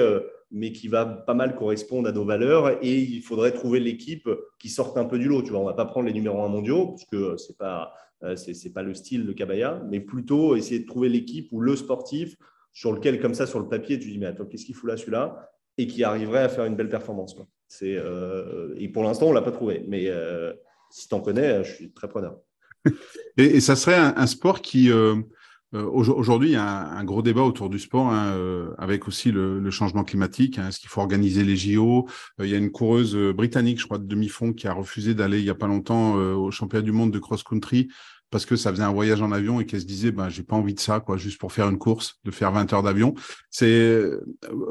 [0.52, 2.78] mais qui va pas mal correspondre à nos valeurs.
[2.84, 5.42] Et il faudrait trouver l'équipe qui sorte un peu du lot.
[5.42, 8.52] Tu vois, on va pas prendre les numéros 1 mondiaux, parce que ce pas, ce
[8.52, 12.36] n'est pas le style de Cabaya, mais plutôt essayer de trouver l'équipe ou le sportif
[12.76, 14.98] sur lequel, comme ça, sur le papier, tu dis, mais attends, qu'est-ce qu'il fout là,
[14.98, 15.50] celui-là?
[15.78, 17.36] Et qui arriverait à faire une belle performance.
[17.68, 19.84] C'est, euh, et pour l'instant, on ne l'a pas trouvé.
[19.88, 20.54] Mais euh,
[20.92, 22.38] si tu en connais, je suis très preneur.
[23.38, 24.92] et, ça serait un, sport qui,
[25.76, 28.36] aujourd'hui, il y a un, gros débat autour du sport, hein,
[28.78, 30.58] avec aussi le, changement climatique.
[30.58, 30.70] Hein.
[30.70, 32.08] Est-ce qu'il faut organiser les JO
[32.40, 35.44] Il y a une coureuse britannique, je crois, de demi-fond, qui a refusé d'aller il
[35.44, 37.90] n'y a pas longtemps au championnat du monde de cross-country
[38.36, 40.58] parce que ça faisait un voyage en avion et qu'elle se disait ben j'ai pas
[40.58, 43.14] envie de ça quoi juste pour faire une course de faire 20 heures d'avion.
[43.50, 44.12] C'est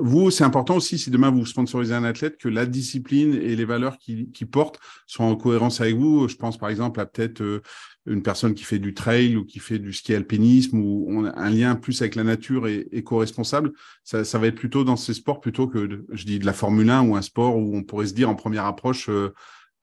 [0.03, 3.64] vous c'est important aussi si demain vous sponsorisez un athlète que la discipline et les
[3.64, 6.29] valeurs qu'il qui porte soient en cohérence avec vous.
[6.29, 7.62] Je pense par exemple à peut-être euh,
[8.05, 11.74] une personne qui fait du trail ou qui fait du ski alpinisme ou un lien
[11.74, 13.72] plus avec la nature et éco-responsable
[14.03, 16.90] ça, ça va être plutôt dans ces sports plutôt que je dis de la Formule
[16.90, 19.33] 1 ou un sport où on pourrait se dire en première approche euh,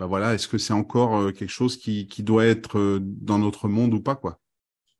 [0.01, 3.67] bah voilà, est-ce que c'est encore euh, quelque chose qui, doit être euh, dans notre
[3.67, 4.39] monde ou pas quoi?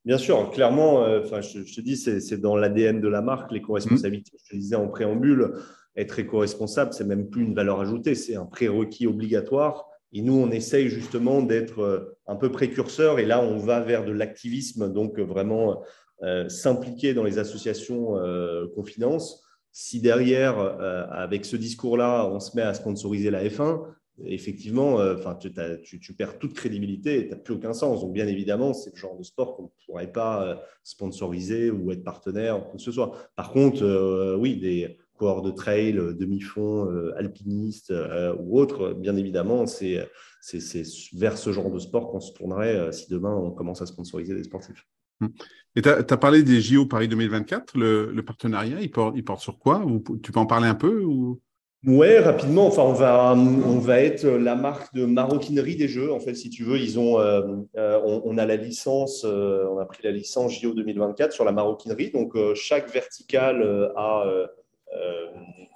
[0.05, 4.29] Bien sûr, clairement, euh, je, te dis, c'est dans l'ADN de la marque, l'éco-responsabilité.
[4.31, 4.39] Mmh.
[4.45, 5.53] Je te disais en préambule,
[5.95, 9.87] être éco-responsable, c'est même plus une valeur ajoutée, c'est un prérequis obligatoire.
[10.13, 13.17] Et nous, on essaye justement d'être un peu précurseur.
[13.17, 15.81] Et là, on va vers de l'activisme, donc vraiment
[16.47, 18.17] s'impliquer dans les associations
[18.75, 19.41] qu'on finance.
[19.71, 20.59] Si derrière,
[21.11, 23.83] avec ce discours-là, on se met à sponsoriser la F1,
[24.25, 28.01] effectivement, euh, enfin, tu, perds toute crédibilité et tu n'as plus aucun sens.
[28.01, 31.91] Donc, bien évidemment, c'est le genre de sport qu'on ne pourrait pas euh, sponsoriser ou
[31.91, 33.11] être partenaire, ou quoi que ce soit.
[33.35, 37.93] Par contre, euh, oui, des coureurs de trail, demi-fond, alpinistes
[38.39, 40.09] ou autres, bien évidemment, c'est
[41.13, 44.43] vers ce genre de sport qu'on se tournerait si demain on commence à sponsoriser des
[44.43, 44.87] sportifs.
[45.21, 45.29] Hum.
[45.75, 49.85] Et tu as, parlé des JO Paris 2024, le, partenariat, il porte, sur quoi?
[50.23, 51.05] Tu peux en parler un peu.
[51.87, 52.67] Ouais, rapidement.
[52.67, 56.13] Enfin, on va, on va être la marque de maroquinerie des jeux.
[56.13, 57.41] En fait, si tu veux, ils ont, euh,
[57.75, 61.51] euh, on, a la licence, euh, on a pris la licence JO 2024 sur la
[61.51, 62.11] maroquinerie.
[62.11, 64.25] Donc, chaque verticale a,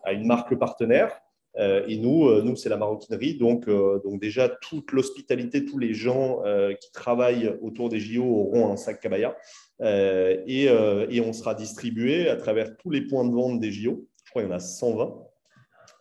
[0.03, 1.11] a, une marque partenaire.
[1.57, 3.39] et nous, nous c'est la maroquinerie.
[3.39, 6.43] Donc, donc déjà, toute l'hospitalité, tous les gens
[6.79, 9.35] qui travaillent autour des JO auront un sac cabaya.
[9.81, 14.05] Et, et on sera distribué à travers tous les points de vente des JO.
[14.23, 15.24] Je crois qu'il y en a 120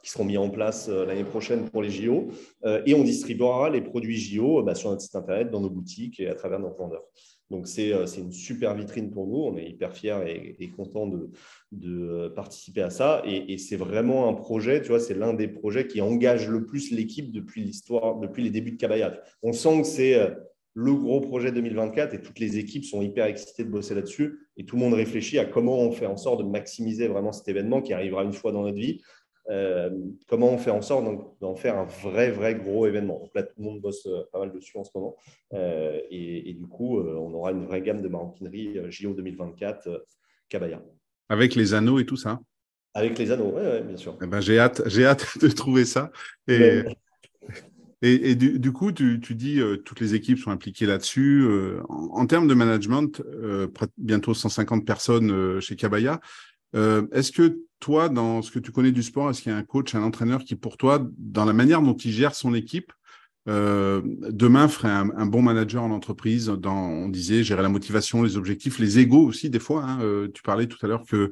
[0.04, 2.28] qui seront mis en place euh, l'année prochaine pour les JO.
[2.66, 6.20] Euh, et on distribuera les produits JO bah, sur notre site internet, dans nos boutiques
[6.20, 7.02] et à travers nos vendeurs.
[7.50, 9.38] Donc, c'est euh, une super vitrine pour nous.
[9.38, 11.30] On est hyper fiers et, et contents de,
[11.72, 13.22] de, participer à ça.
[13.24, 16.90] Et, c'est vraiment un projet, tu vois, c'est l'un des projets qui engage le plus
[16.90, 19.18] l'équipe depuis l'histoire, depuis les débuts de Cabaya.
[19.42, 20.34] On sent que c'est
[20.74, 24.64] le gros projet 2024 et toutes les équipes sont hyper excitées de bosser là-dessus et
[24.64, 27.80] tout le monde réfléchit à comment on fait en sorte de maximiser vraiment cet événement
[27.80, 29.00] qui arrivera une fois dans notre vie.
[29.50, 29.90] Euh,
[30.26, 31.04] comment on fait en sorte
[31.40, 33.20] d'en faire un vrai, vrai gros événement?
[33.20, 35.16] Donc là, tout le monde bosse euh, pas mal dessus en ce moment.
[35.52, 40.07] Euh, et, du coup, on aura une vraie gamme de maroquinerie JO 2024
[40.48, 40.83] Cabaya.
[41.28, 42.40] Avec les anneaux et tout ça?
[42.94, 44.16] Avec les anneaux, oui, bien sûr.
[44.22, 46.11] Eh ben, j'ai hâte, hâte de trouver ça.
[46.48, 46.85] Et,
[48.07, 51.42] et, du, coup, tu, dis euh, toutes les équipes sont impliquées là-dessus.
[51.42, 56.20] Euh, en, termes de management, euh, bientôt 150 personnes chez Cabaya.
[56.74, 59.62] Est-ce que toi, dans ce que tu connais du sport, est-ce qu'il y a un
[59.62, 62.92] coach, un entraîneur qui, pour toi, dans la manière dont il gère son équipe,
[63.46, 68.78] demain ferait un, bon manager en entreprise dans, on disait, gérer la motivation, les objectifs,
[68.78, 69.84] les égaux aussi, des fois.
[69.84, 71.30] Hein, tu parlais tout à l'heure que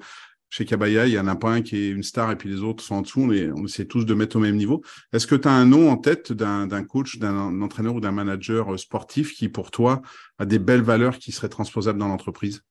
[0.53, 2.61] chez Kabaya, il y en a pas un qui est une star et puis les
[2.61, 3.23] autres sont en dessous.
[3.23, 4.83] On, on essaie tous de mettre au même niveau.
[5.15, 8.79] Est-ce que tu as un nom en tête d'un coach, d'un entraîneur ou d'un manager
[8.79, 10.03] sportif qui, pour toi,
[10.39, 12.63] a des belles valeurs qui seraient transposables dans l'entreprise?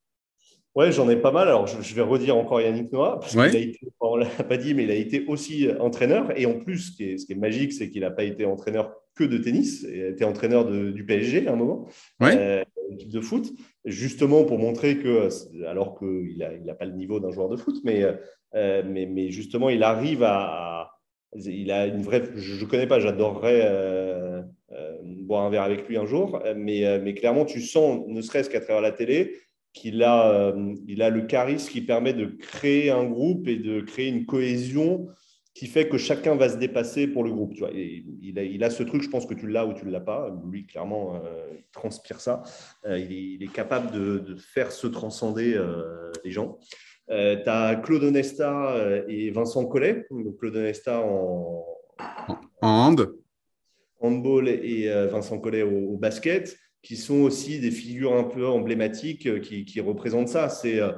[0.74, 1.48] Ouais, j'en ai pas mal.
[1.48, 4.72] Alors, je, vais redire encore Yannick Noah, parce qu'il a été, on l'a pas dit,
[4.72, 6.36] mais il a été aussi entraîneur.
[6.38, 8.44] Et en plus, ce qui est, ce qui est magique, c'est qu'il n'a pas été
[8.44, 9.86] entraîneur que de tennis.
[9.92, 11.88] Il a été entraîneur du PSG à un moment,
[12.20, 12.36] ouais.
[12.38, 13.52] euh, de foot,
[13.84, 15.28] justement pour montrer que,
[15.66, 18.04] alors qu'il n'a il a pas le niveau d'un joueur de foot, mais,
[18.54, 20.90] euh, mais, mais, justement, il arrive à,
[21.34, 22.22] il a une vraie.
[22.34, 26.98] Je ne connais pas, j'adorerais euh, euh, boire un verre avec lui un jour, mais,
[27.00, 29.36] mais clairement, tu sens, ne serait-ce qu'à travers la télé,
[29.72, 33.80] qu'il a, euh, il a le charisme qui permet de créer un groupe et de
[33.80, 35.08] créer une cohésion
[35.54, 37.54] qui fait que chacun va se dépasser pour le groupe.
[37.54, 37.70] Tu vois.
[37.72, 40.00] il, a, il, a, ce truc, je pense que tu l'as ou tu ne l'as
[40.00, 40.34] pas.
[40.50, 42.42] Lui, clairement, euh, il transpire ça.
[42.86, 45.60] Euh, il, est, capable de, faire se transcender
[46.24, 46.58] les gens.
[47.08, 50.06] tu as Claude Onesta et Vincent Collet.
[50.10, 51.66] Donc, Claude Onesta en,
[52.62, 53.14] en hand.
[54.00, 59.38] handball et Vincent Collet au basket qui sont aussi des figures un peu emblématiques euh,
[59.38, 60.48] qui, représentent ça.
[60.48, 60.92] C'est euh,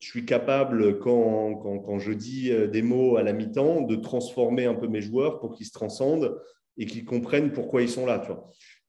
[0.00, 4.66] je suis capable, quand, quand, je dis euh, des mots à la mi-temps, de transformer
[4.66, 6.40] un peu mes joueurs pour qu'ils se transcendent
[6.76, 8.22] et qu'ils comprennent pourquoi ils sont là.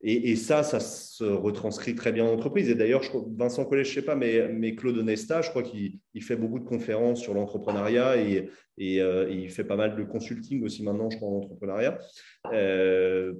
[0.01, 2.69] Et, ça, ça se retranscrit très bien en entreprise.
[2.69, 3.01] Et d'ailleurs,
[3.35, 6.59] Vincent Collet, je ne sais pas, mais, mais Claude Nesta, je crois qu'il fait beaucoup
[6.59, 11.17] de conférences sur l'entrepreneuriat et, et, il fait pas mal de consulting aussi maintenant, je
[11.17, 11.97] crois, en entrepreneuriat.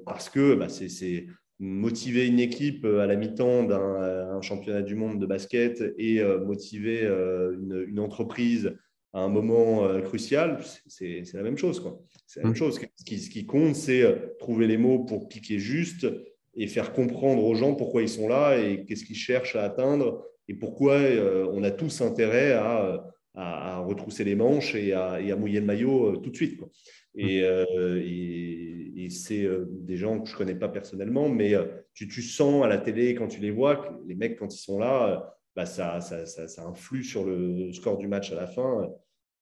[0.06, 1.28] parce que bah, c'est
[1.60, 6.22] motiver une équipe euh, à la mi-temps d'un euh, championnat du monde de basket et
[6.22, 8.76] euh, motiver une, entreprise
[9.12, 11.84] à un moment crucial, c'est la même chose.
[12.28, 12.56] C'est la même mmh.
[12.56, 12.80] chose.
[12.96, 16.08] Ce qui, ce qui compte, c'est trouver les mots pour piquer juste
[16.54, 20.24] et faire comprendre aux gens pourquoi ils sont là et qu'est-ce qu'ils cherchent à atteindre
[20.48, 21.00] et pourquoi
[21.52, 25.66] on a tous intérêt à, à, retrousser les manches et à, et à, mouiller le
[25.66, 26.58] maillot tout de suite.
[26.58, 26.70] Quoi.
[27.16, 27.44] Et,
[29.06, 32.64] et, c'est euh, des gens que je connais pas personnellement, mais euh, tu, tu, sens
[32.64, 35.66] à la télé, quand tu les vois, que les mecs, quand ils sont là, bah,
[35.66, 38.88] ça, ça, ça, influe sur le score du match à la fin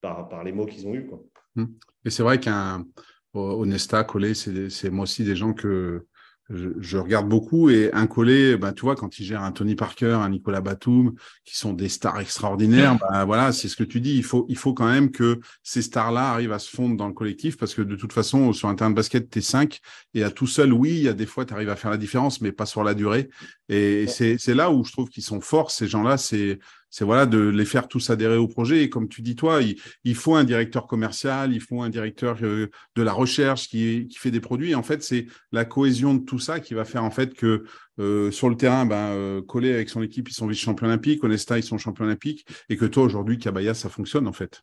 [0.02, 1.06] par, par les mots qu'ils ont eus.
[1.06, 1.24] Quoi.
[1.56, 1.66] Mmh.
[2.06, 2.86] Et c'est vrai qu'un
[3.34, 6.06] Onesta, Collé, c'est moi aussi des gens que,
[6.50, 10.20] je, regarde beaucoup et un collé, bah, tu vois, quand il gère un Tony Parker,
[10.22, 14.16] un Nicolas Batum, qui sont des stars extraordinaires, bah, voilà, c'est ce que tu dis.
[14.16, 17.14] Il faut, il faut quand même que ces stars-là arrivent à se fondre dans le
[17.14, 19.82] collectif parce que de toute façon, sur un terrain de basket, tu es cinq
[20.14, 21.98] et à tout seul, oui, il y a des fois, tu arrives à faire la
[21.98, 23.30] différence, mais pas sur la durée.
[23.70, 26.18] Et c'est là où je trouve qu'ils sont forts, ces gens-là.
[26.18, 28.84] C'est c'est de les faire tous adhérer au projet.
[28.84, 29.60] Et comme tu dis toi,
[30.04, 34.32] il, faut un directeur commercial, il faut un directeur euh, de la recherche qui, fait
[34.32, 34.76] des produits.
[34.76, 37.64] en fait, c'est la cohésion de tout ça qui va faire en fait que
[38.00, 41.58] euh, sur le terrain, ben, euh, Collé avec son équipe, ils sont vice-champions olympiques, Onesta,
[41.58, 44.62] ils sont champions olympiques, et que toi aujourd'hui, Cabaya, ça fonctionne en fait.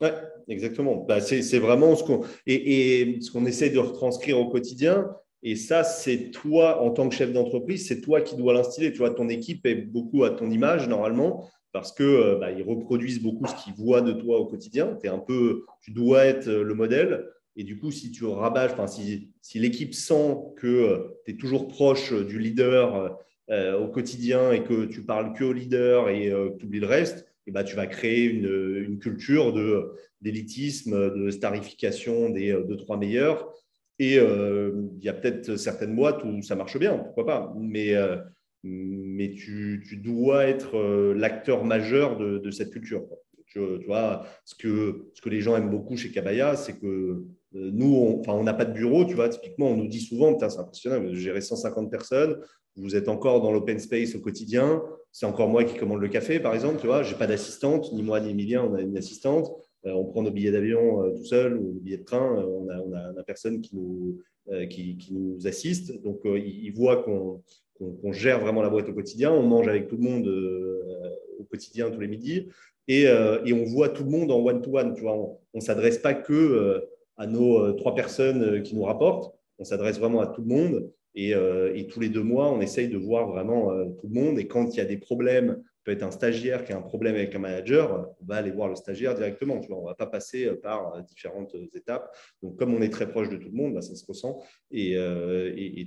[0.00, 0.08] Oui,
[0.48, 1.04] exactement.
[1.08, 5.06] Bah, c'est vraiment ce qu'on ce qu'on essaie de retranscrire au quotidien.
[5.46, 8.92] Et ça, c'est toi, en tant que chef d'entreprise, c'est toi qui dois l'instiller.
[8.92, 13.22] Tu vois, ton équipe est beaucoup à ton image, normalement, parce qu'ils euh, bah, reproduisent
[13.22, 14.98] beaucoup ce qu'ils voient de toi au quotidien.
[15.04, 17.26] Es un peu, tu dois être euh, le modèle.
[17.56, 21.68] Et du coup, si tu rabâches, si, si l'équipe sent que euh, tu es toujours
[21.68, 23.20] proche du leader
[23.78, 27.26] au quotidien et que tu parles que au leader et que tu oublies le reste,
[27.46, 29.52] et bah, tu vas créer une, culture
[30.22, 33.52] d'élitisme, de, starification des deux, trois meilleurs.
[33.98, 37.54] Et euh, il y a peut-être certaines boîtes où ça marche bien, pourquoi pas.
[37.56, 38.16] Mais, euh,
[38.62, 43.06] mais tu, tu, dois être euh, l'acteur majeur de, cette culture.
[43.46, 47.22] Tu, vois, ce que, ce que les gens aiment beaucoup chez Kabaya, c'est que
[47.52, 51.00] nous, on n'a pas de bureau, tu vois, typiquement, on nous dit souvent, c'est impressionnant,
[51.00, 52.36] vous gérez 150 personnes,
[52.74, 54.82] vous êtes encore dans l'open space au quotidien,
[55.12, 57.92] c'est encore moi qui commande le café, par exemple, tu vois, je n'ai pas d'assistante,
[57.92, 59.48] ni moi ni Emilien, on a une assistante,
[59.92, 62.68] on prend nos billets d'avion euh, tout seul ou nos billets de train, euh, on
[62.68, 64.20] a, on personne qui nous,
[64.68, 66.02] qui, nous assiste.
[66.02, 69.32] Donc, ils voient qu'on gère vraiment la boîte au quotidien.
[69.32, 70.28] On mange avec tout le monde
[71.38, 72.48] au quotidien tous les midis.
[72.86, 74.94] Et, on voit tout le monde en one-to-one.
[75.02, 76.84] on ne s'adresse pas que
[77.16, 79.34] à nos trois personnes qui nous rapportent.
[79.58, 80.90] On s'adresse vraiment à tout le monde.
[81.14, 81.32] Et,
[81.88, 84.38] tous les deux mois, on essaye de voir vraiment tout le monde.
[84.38, 87.14] Et quand il y a des problèmes peut être un stagiaire qui a un problème
[87.14, 89.60] avec un manager, on va aller voir le stagiaire directement.
[89.60, 92.10] Tu on ne va pas passer euh, par euh, différentes euh, étapes.
[92.42, 94.94] Donc, comme on est très proche de tout le monde, bah, ça se ressent et,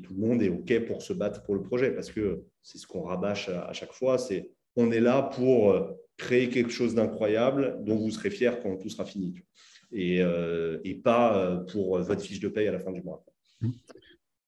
[0.04, 2.86] tout le monde est OK pour se battre pour le projet parce que c'est ce
[2.86, 4.18] qu'on rabâche à, chaque fois.
[4.18, 5.76] C'est on est là pour
[6.18, 9.34] créer quelque chose d'incroyable dont vous serez fiers quand tout sera fini.
[9.91, 10.22] Et,
[11.04, 13.26] pas pour votre fiche de paye à la fin du mois.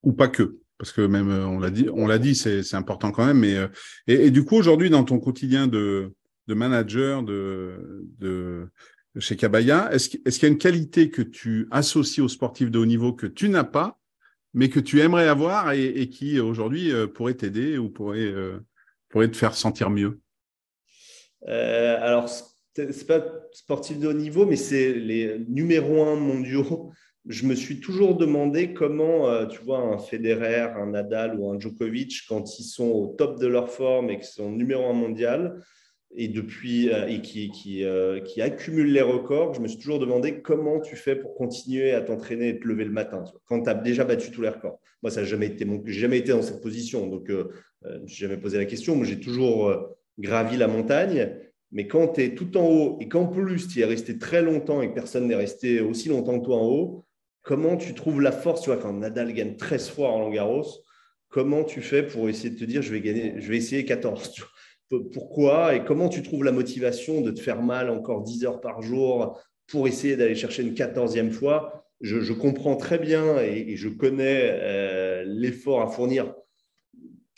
[0.04, 3.12] Ou pas que parce que même euh, on l'a dit, on l'a dit, c'est important
[3.12, 3.40] quand même.
[3.40, 3.68] Mais euh,
[4.08, 6.16] et, du coup aujourd'hui dans ton quotidien de,
[6.48, 8.68] manager de,
[9.20, 12.86] chez Cabaya, est-ce qu'il y a une qualité que tu associes aux sportifs de haut
[12.86, 14.00] niveau que tu n'as pas,
[14.54, 18.34] mais que tu aimerais avoir et, qui aujourd'hui euh, pourrait t'aider ou pourrait
[19.12, 20.22] te faire sentir mieux?
[21.48, 22.30] Euh, Alors
[22.74, 23.22] c'est pas
[23.52, 26.92] sportif de haut niveau, mais c'est les numéros un mondiaux
[27.30, 31.60] je me suis toujours demandé comment, euh, tu vois, un Federer, un Nadal ou un
[31.60, 35.62] Djokovic, quand ils sont au top de leur forme et qu'ils sont numéro un mondial,
[36.16, 40.42] et depuis euh, et qui, euh, qui, accumulent les records, je me suis toujours demandé
[40.42, 43.76] comment tu fais pour continuer à t'entraîner et te lever le matin quand tu as
[43.76, 44.80] déjà battu tous les records.
[45.04, 48.08] Moi, ça n'a jamais été mon, jamais été dans cette position, donc je ne me
[48.08, 48.96] suis jamais posé la question.
[48.96, 49.72] Moi, j'ai toujours
[50.18, 51.30] gravi la montagne.
[51.72, 54.82] Mais quand tu es tout en haut et qu'en plus tu es resté très longtemps
[54.82, 57.06] et que personne n'est resté aussi longtemps que toi en haut,
[57.42, 60.84] Comment tu trouves la force, tu vois, quand Nadal gagne 13 fois en Langaros,
[61.30, 64.36] comment tu fais pour essayer de te dire je vais gagner, je vais essayer 14
[65.14, 68.82] Pourquoi et comment tu trouves la motivation de te faire mal encore 10 heures par
[68.82, 71.86] jour pour essayer d'aller chercher une 14e fois?
[72.02, 76.34] Je, comprends très bien et, je connais euh, l'effort à fournir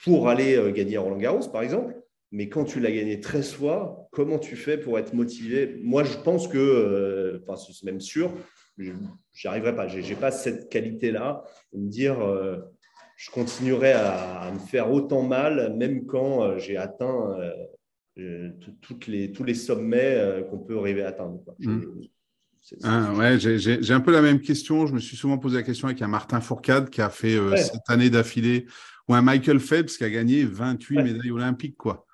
[0.04, 1.96] pour aller euh, gagner Roland Garros, par exemple.
[2.32, 5.80] Mais quand tu l'as gagné 13 fois, comment tu fais pour être motivé?
[5.84, 8.32] Moi, je pense que, euh, enfin, c'est même sûr,
[8.78, 9.88] j'y arriverai pas.
[9.88, 11.44] Je n'ai pas cette qualité-là
[11.74, 12.58] de me dire euh,
[13.18, 17.38] je continuerai à, me faire autant mal, même quand euh, j'ai atteint
[18.18, 18.50] euh,
[18.82, 21.40] toutes les, tous les sommets qu'on peut arriver à atteindre.
[21.60, 21.82] Mmh.
[22.84, 24.86] Ah, ouais, j'ai un peu la même question.
[24.86, 27.90] Je me suis souvent posé la question avec un Martin Fourcade qui a fait cette
[27.90, 28.68] année d'affilée,
[29.08, 31.78] ou un Michael Phelps qui a gagné 28 médailles olympiques.
[31.78, 32.06] quoi.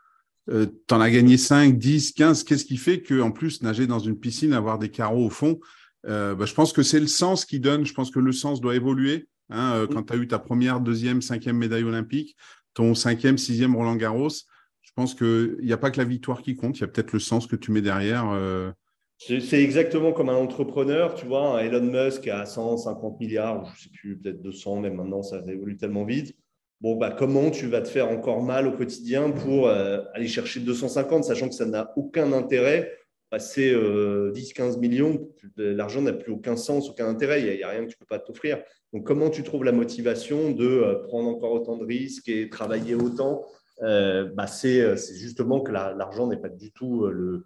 [0.50, 2.44] Euh, tu en as gagné 5, 10, 15.
[2.44, 5.60] Qu'est-ce qui fait qu'en plus, nager dans une piscine, avoir des carreaux au fond,
[6.08, 7.86] euh, bah, je pense que c'est le sens qui donne.
[7.86, 9.28] Je pense que le sens doit évoluer.
[9.50, 12.36] Hein, euh, quand tu as eu ta première, deuxième, cinquième médaille olympique,
[12.74, 16.56] ton cinquième, sixième Roland Garros, je pense qu'il n'y a pas que la victoire qui
[16.56, 16.78] compte.
[16.78, 18.30] Il y a peut-être le sens que tu mets derrière.
[18.32, 18.72] Euh.
[19.20, 23.78] C'est exactement comme un entrepreneur, tu vois, un Elon Musk à 150 milliards, je ne
[23.78, 26.36] sais plus, peut-être 200, mais maintenant ça évolue tellement vite.
[26.82, 31.24] Bon, bah, comment tu vas te faire encore mal au quotidien pour aller chercher 250,
[31.24, 32.92] sachant que ça n'a aucun intérêt
[33.30, 37.82] passer 10-15 euh, millions, l'argent n'a plus aucun sens, aucun intérêt, il n'y a, rien
[37.86, 38.62] que tu ne peux pas t'offrir.
[38.94, 42.96] Donc, comment tu trouves la motivation de euh, prendre encore autant de risques et travailler
[42.96, 43.46] autant?
[43.84, 47.44] Euh, bah, c'est, justement que l'argent n'est pas du tout le,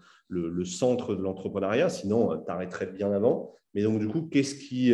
[0.65, 3.51] centre de l'entrepreneuriat, sinon tu arrêterais bien avant.
[3.73, 4.93] Mais donc, du coup, qu'est-ce qui,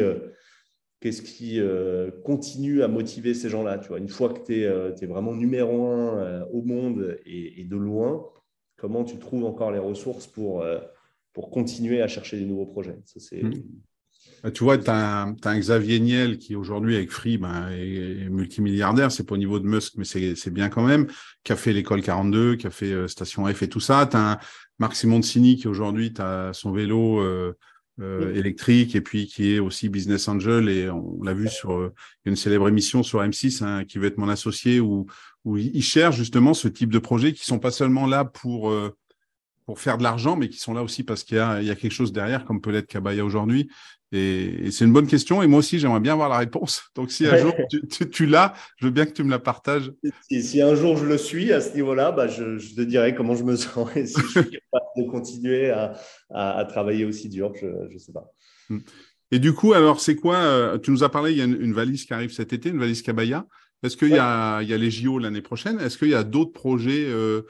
[2.24, 3.82] continue à motiver ces gens-là?
[3.98, 8.26] Une fois que tu es, vraiment numéro un au monde et de loin,
[8.78, 10.80] comment tu trouves encore les ressources pour, euh,
[11.51, 12.97] continuer à chercher des nouveaux projets.
[13.32, 13.51] Hmm.
[14.43, 19.11] Bah, tu vois, tu as, un Xavier Niel qui aujourd'hui avec Free ben, est, multimilliardaire,
[19.11, 21.07] c'est pas au niveau de Musk, mais c'est bien quand même,
[21.43, 24.07] qui a fait l'école 42, qui a fait euh, Station F et tout ça.
[24.09, 24.38] Tu as un
[24.80, 27.55] Marc Simoncini qui aujourd'hui as son vélo euh,
[28.00, 31.91] électrique et puis qui est aussi business angel et on l'a vu sur
[32.26, 35.08] une célèbre émission sur M6 hein, qui veut être mon associé où,
[35.45, 38.95] où ils cherchent justement ce type de projets qui sont pas seulement là pour euh,
[39.68, 41.72] pour faire de l'argent, mais qui sont là aussi parce qu'il y a, il y
[41.72, 43.70] a quelque chose derrière, comme peut l'être Kabaya aujourd'hui.
[44.12, 45.43] Et, c'est une bonne question.
[45.43, 46.84] Et moi aussi, j'aimerais bien avoir la réponse.
[46.95, 47.53] Donc, si un jour
[48.12, 49.91] tu, l'as, je veux bien que tu me la partages.
[50.30, 53.36] Si, si un jour je le suis à ce niveau-là, bah, je, te dirai comment
[53.36, 55.93] je me sens et si je suis capable de continuer à,
[56.30, 57.53] à, travailler aussi dur.
[57.60, 58.32] Je ne sais pas.
[58.70, 58.80] Hmm.
[59.32, 61.62] Et du coup, alors, c'est quoi euh, Tu nous as parlé, il y a une,
[61.62, 63.45] une, valise qui arrive cet été, une valise Kabaya.
[63.84, 65.80] Est-ce qu'il y, a, les JO l'année prochaine?
[65.80, 67.43] Est-ce qu'il y a d'autres projets euh,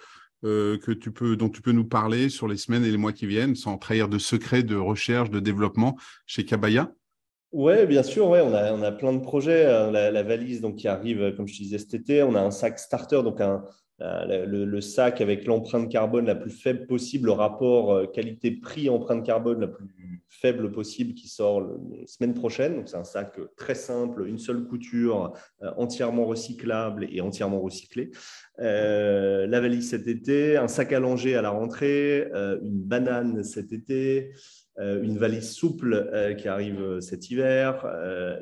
[0.44, 3.14] euh, que tu peux, dont tu peux nous parler sur les semaines et les mois
[3.14, 6.92] qui viennent, sans trahir de secrets de recherche, de développement chez Kabaya
[7.52, 8.30] Oui, bien sûr.
[8.30, 9.66] Ouais, on, a, on a plein de projets.
[9.66, 12.24] Euh, la, valise donc, qui arrive, comme je te disais, cet été.
[12.24, 13.64] On a un sac starter, donc un,
[14.00, 19.68] le, sac avec l'empreinte carbone la plus faible possible, le rapport qualité-prix empreinte carbone la
[19.68, 19.88] plus
[20.30, 22.76] faible possible qui sort la semaine prochaine.
[22.76, 25.34] Donc, c'est un sac très simple, une seule couture,
[25.78, 28.12] entièrement recyclable et entièrement recyclé.
[28.58, 34.32] la valise cet été, un sac à langer à la rentrée, une banane cet été,
[34.80, 37.84] euh, une valise souple euh, qui arrive euh, cet hiver.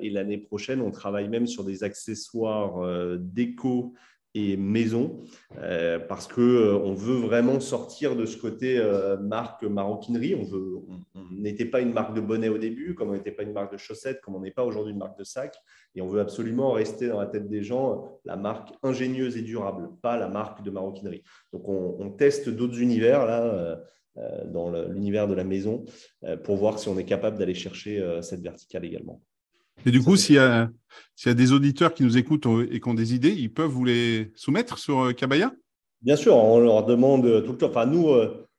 [0.02, 3.94] et l'année prochaine, on travaille même sur des accessoires déco
[4.36, 5.24] et maison
[6.08, 8.82] parce qu'on veut vraiment sortir de ce côté
[9.22, 10.36] marque maroquinerie.
[10.36, 13.72] On n'était pas une marque de bonnet au début, comme on n'était pas une marque
[13.72, 15.56] de chaussettes, comme on n'est pas aujourd'hui une marque de sac.
[15.96, 19.90] Et on veut absolument rester dans la tête des gens la marque ingénieuse et durable,
[20.02, 21.24] pas la marque de maroquinerie.
[21.54, 23.80] Donc on, on teste d'autres univers là
[24.18, 25.84] euh, dans l'univers de la maison
[26.24, 29.22] euh, pour voir si on est capable d'aller chercher euh, cette verticale également.
[29.86, 30.70] Et du coup, s'il y, a,
[31.26, 33.86] y a des auditeurs qui nous écoutent et qui ont des idées, ils peuvent vous
[33.86, 35.52] les soumettre sur Kabaya?
[36.02, 37.70] Bien sûr, on leur demande tout le temps.
[37.70, 38.10] Enfin, nous,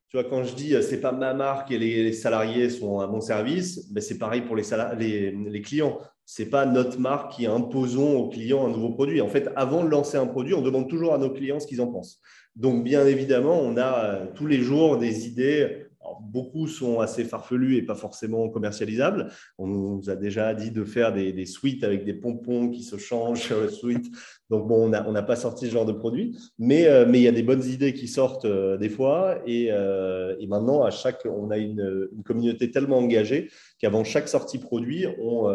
[0.09, 3.21] tu vois, quand je dis c'est pas ma marque et les, salariés sont à mon
[3.21, 4.65] service, ben, c'est pareil pour les,
[4.99, 5.99] les, les clients.
[6.25, 9.21] C'est pas notre marque qui imposons aux clients un nouveau produit.
[9.21, 11.81] En fait, avant de lancer un produit, on demande toujours à nos clients ce qu'ils
[11.81, 12.21] en pensent.
[12.57, 15.86] Donc, bien évidemment, on a euh, tous les jours des idées.
[16.23, 19.31] Beaucoup sont assez farfelus et pas forcément commercialisables.
[19.59, 23.43] On nous a déjà dit de faire des, suites avec des pompons qui se changent
[23.43, 24.07] sur le suite
[24.49, 27.29] donc, bon, on n'a pas sorti ce genre de produit, mais, euh, mais il y
[27.29, 29.41] a des bonnes idées qui sortent euh, des fois.
[29.45, 34.59] Et, euh, et, maintenant, à chaque, on a une, communauté tellement engagée qu'avant chaque sortie
[34.59, 35.47] produit, on,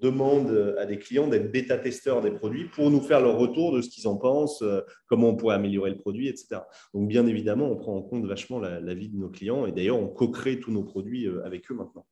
[0.00, 3.88] demande à des clients d'être bêta-testeurs des produits pour nous faire leur retour de ce
[3.88, 4.62] qu'ils en pensent,
[5.06, 6.60] comment on pourrait améliorer le produit, etc.
[6.94, 9.66] Donc, bien évidemment, on prend en compte vachement la vie de nos clients.
[9.66, 12.06] Et d'ailleurs, on co-crée tous nos produits avec eux maintenant.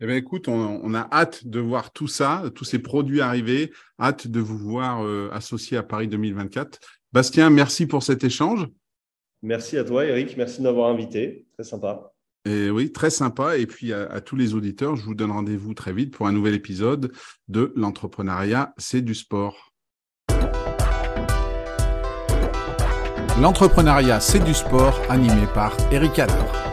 [0.00, 4.26] Eh bien, écoute, on, a hâte de voir tout ça, tous ces produits arriver, hâte
[4.26, 6.80] de vous voir euh, associés à Paris 2024.
[7.12, 8.66] Bastien, merci pour cet échange.
[9.42, 10.36] Merci à toi, Eric.
[10.36, 11.46] Merci de m'avoir invité.
[11.52, 12.12] Très sympa.
[12.44, 13.56] Et oui, très sympa.
[13.56, 16.54] Et puis à, tous les auditeurs, je vous donne rendez-vous très vite pour un nouvel
[16.54, 17.12] épisode
[17.48, 19.72] de L'entrepreneuriat, c'est du sport.
[23.40, 26.63] L'entrepreneuriat, c'est du sport, animé par Eric Adler.